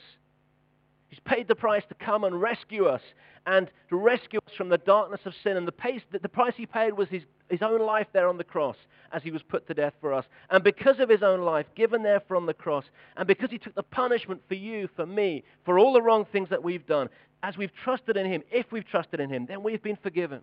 He's 1.14 1.20
paid 1.20 1.48
the 1.48 1.54
price 1.54 1.84
to 1.90 1.94
come 1.94 2.24
and 2.24 2.42
rescue 2.42 2.86
us 2.86 3.04
and 3.46 3.70
to 3.90 3.98
rescue 3.98 4.40
us 4.48 4.54
from 4.58 4.70
the 4.70 4.80
darkness 4.80 5.22
of 5.26 5.36
sin. 5.44 5.58
And 5.58 5.68
the, 5.68 5.72
pace, 5.72 6.02
the 6.12 6.28
price 6.28 6.56
he 6.58 6.66
paid 6.66 6.94
was 6.94 7.08
his, 7.08 7.22
his 7.52 7.62
own 7.62 7.82
life 7.82 8.08
there 8.14 8.28
on 8.28 8.40
the 8.40 8.44
cross 8.44 8.78
as 9.12 9.22
he 9.22 9.30
was 9.30 9.44
put 9.44 9.68
to 9.68 9.76
death 9.76 9.94
for 10.02 10.12
us. 10.12 10.26
And 10.50 10.64
because 10.64 11.00
of 11.00 11.10
his 11.10 11.22
own 11.22 11.42
life 11.42 11.68
given 11.76 12.02
there 12.02 12.20
from 12.28 12.48
the 12.48 12.54
cross, 12.56 12.86
and 13.16 13.28
because 13.28 13.52
he 13.52 13.60
took 13.60 13.76
the 13.76 13.84
punishment 13.84 14.42
for 14.48 14.56
you, 14.56 14.90
for 14.96 15.06
me, 15.06 15.44
for 15.66 15.78
all 15.78 15.94
the 15.94 16.02
wrong 16.02 16.26
things 16.32 16.50
that 16.50 16.64
we've 16.64 16.88
done, 16.88 17.10
as 17.44 17.58
we've 17.58 17.76
trusted 17.84 18.18
in 18.18 18.26
him, 18.26 18.42
if 18.52 18.72
we've 18.72 18.88
trusted 18.88 19.20
in 19.20 19.30
him, 19.30 19.46
then 19.46 19.62
we've 19.62 19.84
been 19.84 20.00
forgiven. 20.02 20.42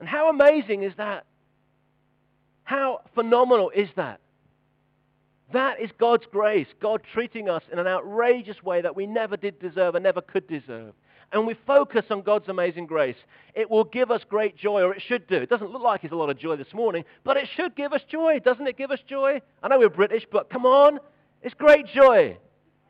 And 0.00 0.08
how 0.08 0.30
amazing 0.30 0.84
is 0.84 0.94
that? 0.96 1.26
How 2.64 3.02
phenomenal 3.14 3.68
is 3.68 3.90
that? 3.96 4.20
That 5.52 5.80
is 5.80 5.90
God's 5.98 6.26
grace, 6.30 6.66
God 6.80 7.02
treating 7.12 7.48
us 7.48 7.62
in 7.72 7.78
an 7.78 7.86
outrageous 7.86 8.62
way 8.62 8.82
that 8.82 8.94
we 8.94 9.06
never 9.06 9.36
did 9.36 9.58
deserve 9.58 9.94
and 9.94 10.02
never 10.02 10.20
could 10.20 10.46
deserve. 10.46 10.92
And 11.32 11.46
we 11.46 11.54
focus 11.66 12.06
on 12.10 12.22
God's 12.22 12.48
amazing 12.48 12.86
grace. 12.86 13.16
It 13.54 13.70
will 13.70 13.84
give 13.84 14.10
us 14.10 14.22
great 14.28 14.56
joy, 14.56 14.82
or 14.82 14.94
it 14.94 15.02
should 15.02 15.26
do. 15.26 15.36
It 15.36 15.50
doesn't 15.50 15.70
look 15.70 15.82
like 15.82 16.04
it's 16.04 16.12
a 16.12 16.16
lot 16.16 16.30
of 16.30 16.38
joy 16.38 16.56
this 16.56 16.72
morning, 16.72 17.04
but 17.24 17.36
it 17.36 17.48
should 17.54 17.74
give 17.76 17.92
us 17.92 18.02
joy. 18.08 18.40
Doesn't 18.40 18.66
it 18.66 18.76
give 18.76 18.90
us 18.90 19.00
joy? 19.06 19.40
I 19.62 19.68
know 19.68 19.78
we're 19.78 19.90
British, 19.90 20.26
but 20.30 20.50
come 20.50 20.64
on. 20.66 21.00
It's 21.42 21.54
great 21.54 21.86
joy 21.86 22.38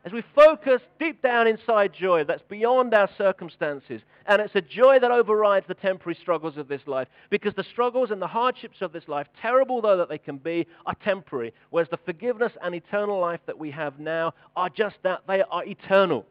as 0.04 0.12
we 0.12 0.22
focus 0.34 0.80
deep 0.98 1.20
down 1.22 1.46
inside 1.46 1.92
joy 1.92 2.24
that's 2.24 2.42
beyond 2.48 2.94
our 2.94 3.08
circumstances. 3.18 4.00
And 4.26 4.40
it's 4.40 4.54
a 4.54 4.60
joy 4.60 4.98
that 5.00 5.10
overrides 5.10 5.66
the 5.66 5.74
temporary 5.74 6.16
struggles 6.20 6.56
of 6.56 6.68
this 6.68 6.86
life. 6.86 7.08
Because 7.30 7.54
the 7.54 7.64
struggles 7.64 8.10
and 8.10 8.22
the 8.22 8.26
hardships 8.26 8.80
of 8.80 8.92
this 8.92 9.08
life, 9.08 9.26
terrible 9.40 9.80
though 9.80 9.96
that 9.96 10.08
they 10.08 10.18
can 10.18 10.36
be, 10.36 10.66
are 10.86 10.94
temporary. 11.02 11.52
Whereas 11.70 11.88
the 11.90 11.98
forgiveness 11.98 12.52
and 12.62 12.74
eternal 12.74 13.18
life 13.18 13.40
that 13.46 13.58
we 13.58 13.70
have 13.72 13.98
now 13.98 14.34
are 14.56 14.68
just 14.68 14.96
that. 15.02 15.22
They 15.26 15.42
are 15.42 15.64
eternal. 15.64 16.24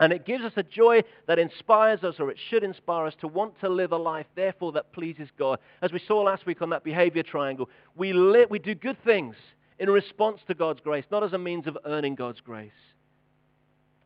And 0.00 0.14
it 0.14 0.24
gives 0.24 0.44
us 0.44 0.54
a 0.56 0.62
joy 0.62 1.02
that 1.26 1.38
inspires 1.38 2.02
us, 2.02 2.16
or 2.18 2.30
it 2.30 2.38
should 2.48 2.64
inspire 2.64 3.06
us, 3.06 3.14
to 3.20 3.28
want 3.28 3.60
to 3.60 3.68
live 3.68 3.92
a 3.92 3.98
life, 3.98 4.26
therefore, 4.34 4.72
that 4.72 4.92
pleases 4.92 5.28
God. 5.38 5.58
As 5.82 5.92
we 5.92 5.98
saw 5.98 6.22
last 6.22 6.46
week 6.46 6.62
on 6.62 6.70
that 6.70 6.84
behavior 6.84 7.22
triangle, 7.22 7.68
we, 7.94 8.14
we 8.46 8.58
do 8.58 8.74
good 8.74 8.96
things 9.04 9.36
in 9.80 9.88
response 9.88 10.40
to 10.46 10.54
God's 10.54 10.80
grace, 10.80 11.06
not 11.10 11.24
as 11.24 11.32
a 11.32 11.38
means 11.38 11.66
of 11.66 11.76
earning 11.86 12.14
God's 12.14 12.40
grace. 12.40 12.70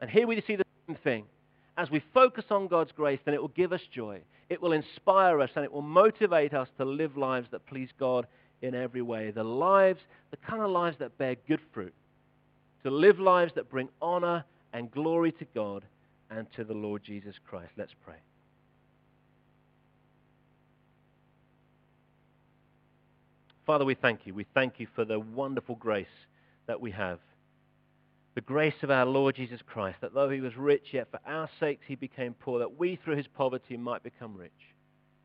And 0.01 0.09
here 0.09 0.27
we 0.27 0.41
see 0.41 0.57
the 0.57 0.65
same 0.87 0.97
thing. 1.03 1.25
As 1.77 1.91
we 1.91 2.01
focus 2.15 2.45
on 2.51 2.69
God's 2.69 2.93
grace, 2.93 3.19
then 3.25 3.35
it 3.35 3.41
will 3.41 3.49
give 3.49 3.73
us 3.73 3.81
joy. 3.93 4.21
It 4.49 4.63
will 4.63 4.73
inspire 4.73 5.41
us 5.41 5.51
and 5.57 5.65
it 5.65 5.73
will 5.73 5.83
motivate 5.83 6.55
us 6.55 6.69
to 6.79 6.85
live 6.85 7.17
lives 7.17 7.49
that 7.51 7.67
please 7.67 7.89
God 7.99 8.29
in 8.63 8.77
every 8.77 9.03
way. 9.03 9.33
The 9.33 9.43
lives, 9.43 10.01
the 10.31 10.37
kind 10.37 10.63
of 10.63 10.71
lives 10.71 10.99
that 11.01 11.19
bear 11.19 11.35
good 11.49 11.61
fruit. 11.73 11.95
To 12.85 12.91
live 12.91 13.19
lives 13.19 13.53
that 13.57 13.71
bring 13.71 13.89
honor 14.01 14.45
and 14.73 14.91
glory 14.93 15.33
to 15.33 15.45
God 15.57 15.85
and 16.31 16.47
to 16.53 16.63
the 16.63 16.75
Lord 16.75 17.03
Jesus 17.03 17.35
Christ. 17.45 17.73
Let's 17.77 17.95
pray. 18.05 18.17
Father, 23.66 23.85
we 23.85 23.94
thank 23.94 24.27
you. 24.27 24.35
We 24.35 24.46
thank 24.55 24.79
you 24.79 24.87
for 24.94 25.05
the 25.05 25.18
wonderful 25.18 25.77
grace 25.77 26.07
that 26.66 26.81
we 26.81 26.90
have 26.92 27.18
the 28.35 28.40
grace 28.40 28.74
of 28.83 28.90
our 28.90 29.07
Lord 29.07 29.37
Jesus 29.37 29.61
Christ, 29.64 29.98
that 30.00 30.12
though 30.12 30.29
he 30.29 30.40
was 30.40 30.57
rich, 30.57 30.87
yet 30.92 31.09
for 31.11 31.20
our 31.24 31.48
sakes 31.61 31.85
he 31.87 31.94
became 31.94 32.35
poor, 32.35 32.59
that 32.59 32.79
we 32.79 32.96
through 32.96 33.16
his 33.16 33.29
poverty 33.29 33.77
might 33.77 34.03
become 34.03 34.37
rich. 34.37 34.50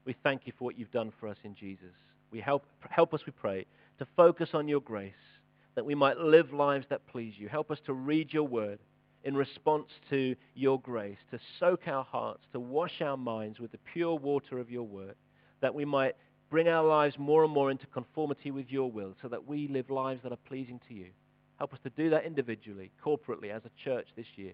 We 0.06 0.16
thank 0.24 0.46
you 0.46 0.54
for 0.58 0.66
what 0.66 0.78
you've 0.78 0.92
done 0.92 1.12
for 1.20 1.28
us 1.28 1.38
in 1.44 1.56
Jesus. 1.56 1.96
We 2.32 2.40
help, 2.40 2.66
help 2.90 3.14
us, 3.16 3.22
we 3.26 3.32
pray, 3.32 3.66
to 3.98 4.08
focus 4.16 4.50
on 4.54 4.68
your 4.68 4.82
grace, 4.82 5.14
that 5.74 5.86
we 5.86 5.96
might 5.96 6.20
live 6.20 6.54
lives 6.54 6.86
that 6.90 7.08
please 7.08 7.34
you. 7.36 7.50
Help 7.50 7.72
us 7.72 7.80
to 7.88 7.94
read 7.94 8.32
your 8.32 8.44
word 8.44 8.80
in 9.24 9.36
response 9.36 9.88
to 10.12 10.36
your 10.54 10.80
grace, 10.80 11.18
to 11.32 11.40
soak 11.60 11.88
our 11.88 12.04
hearts, 12.04 12.44
to 12.54 12.60
wash 12.60 13.02
our 13.02 13.18
minds 13.18 13.60
with 13.60 13.72
the 13.72 13.80
pure 13.92 14.16
water 14.16 14.60
of 14.60 14.70
your 14.70 14.84
word, 14.84 15.16
that 15.62 15.74
we 15.74 15.84
might 15.84 16.16
bring 16.50 16.68
our 16.68 16.86
lives 16.86 17.16
more 17.18 17.44
and 17.44 17.54
more 17.54 17.72
into 17.72 17.86
conformity 17.88 18.52
with 18.52 18.70
your 18.70 18.92
will, 18.92 19.16
so 19.22 19.28
that 19.28 19.48
we 19.48 19.68
live 19.68 19.90
lives 19.90 20.22
that 20.24 20.32
are 20.32 20.48
pleasing 20.48 20.80
to 20.88 20.94
you. 20.94 21.08
Help 21.58 21.74
us 21.74 21.80
to 21.84 21.90
do 21.92 22.10
that 22.10 22.26
individually, 22.26 22.92
corporately, 23.06 23.52
as 23.52 23.62
a 23.66 23.84
church 23.84 24.08
this 24.16 24.26
year. 24.36 24.54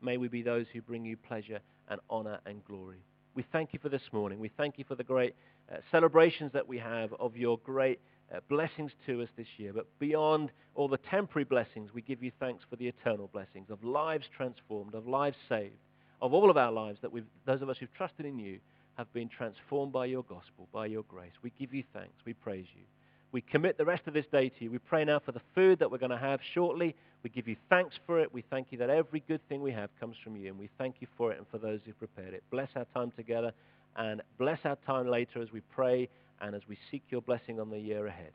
May 0.00 0.16
we 0.16 0.28
be 0.28 0.42
those 0.42 0.66
who 0.72 0.82
bring 0.82 1.04
you 1.04 1.16
pleasure 1.16 1.60
and 1.88 2.00
honor 2.10 2.38
and 2.46 2.64
glory. 2.64 2.98
We 3.34 3.44
thank 3.50 3.72
you 3.72 3.78
for 3.78 3.88
this 3.88 4.02
morning. 4.12 4.38
We 4.38 4.50
thank 4.56 4.78
you 4.78 4.84
for 4.86 4.94
the 4.94 5.04
great 5.04 5.34
uh, 5.72 5.76
celebrations 5.90 6.52
that 6.52 6.68
we 6.68 6.78
have 6.78 7.14
of 7.18 7.36
your 7.36 7.58
great 7.58 7.98
uh, 8.34 8.40
blessings 8.48 8.92
to 9.06 9.22
us 9.22 9.28
this 9.36 9.46
year. 9.56 9.72
But 9.72 9.86
beyond 9.98 10.50
all 10.74 10.88
the 10.88 10.98
temporary 10.98 11.44
blessings, 11.44 11.90
we 11.94 12.02
give 12.02 12.22
you 12.22 12.32
thanks 12.38 12.64
for 12.68 12.76
the 12.76 12.88
eternal 12.88 13.30
blessings 13.32 13.70
of 13.70 13.82
lives 13.82 14.26
transformed, 14.36 14.94
of 14.94 15.06
lives 15.08 15.36
saved, 15.48 15.78
of 16.20 16.34
all 16.34 16.50
of 16.50 16.56
our 16.56 16.72
lives, 16.72 16.98
that 17.00 17.10
we've, 17.10 17.24
those 17.46 17.62
of 17.62 17.70
us 17.70 17.78
who've 17.78 17.92
trusted 17.94 18.26
in 18.26 18.38
you, 18.38 18.58
have 18.96 19.12
been 19.12 19.28
transformed 19.28 19.92
by 19.92 20.06
your 20.06 20.22
gospel, 20.22 20.68
by 20.72 20.86
your 20.86 21.02
grace. 21.04 21.32
We 21.42 21.52
give 21.58 21.72
you 21.72 21.84
thanks. 21.92 22.14
We 22.24 22.34
praise 22.34 22.66
you. 22.74 22.82
We 23.32 23.40
commit 23.40 23.78
the 23.78 23.84
rest 23.84 24.02
of 24.06 24.12
this 24.12 24.26
day 24.30 24.50
to 24.50 24.64
you. 24.64 24.70
We 24.70 24.78
pray 24.78 25.04
now 25.04 25.18
for 25.18 25.32
the 25.32 25.40
food 25.54 25.78
that 25.78 25.90
we're 25.90 25.98
going 25.98 26.10
to 26.10 26.18
have 26.18 26.40
shortly. 26.54 26.94
We 27.22 27.30
give 27.30 27.48
you 27.48 27.56
thanks 27.70 27.94
for 28.06 28.20
it. 28.20 28.32
We 28.32 28.44
thank 28.50 28.68
you 28.70 28.78
that 28.78 28.90
every 28.90 29.22
good 29.26 29.40
thing 29.48 29.62
we 29.62 29.72
have 29.72 29.88
comes 29.98 30.16
from 30.22 30.36
you, 30.36 30.48
and 30.48 30.58
we 30.58 30.68
thank 30.76 30.96
you 31.00 31.06
for 31.16 31.32
it 31.32 31.38
and 31.38 31.46
for 31.50 31.58
those 31.58 31.80
who 31.86 31.92
prepared 31.94 32.34
it. 32.34 32.42
Bless 32.50 32.68
our 32.76 32.86
time 32.94 33.10
together, 33.16 33.52
and 33.96 34.20
bless 34.38 34.58
our 34.64 34.76
time 34.86 35.08
later 35.08 35.40
as 35.40 35.50
we 35.50 35.60
pray 35.74 36.08
and 36.40 36.54
as 36.54 36.62
we 36.68 36.76
seek 36.90 37.02
your 37.08 37.22
blessing 37.22 37.58
on 37.58 37.70
the 37.70 37.78
year 37.78 38.06
ahead. 38.06 38.32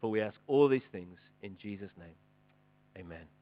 For 0.00 0.10
we 0.10 0.20
ask 0.20 0.36
all 0.46 0.68
these 0.68 0.82
things 0.92 1.18
in 1.42 1.56
Jesus' 1.60 1.90
name. 1.98 2.14
Amen. 2.96 3.35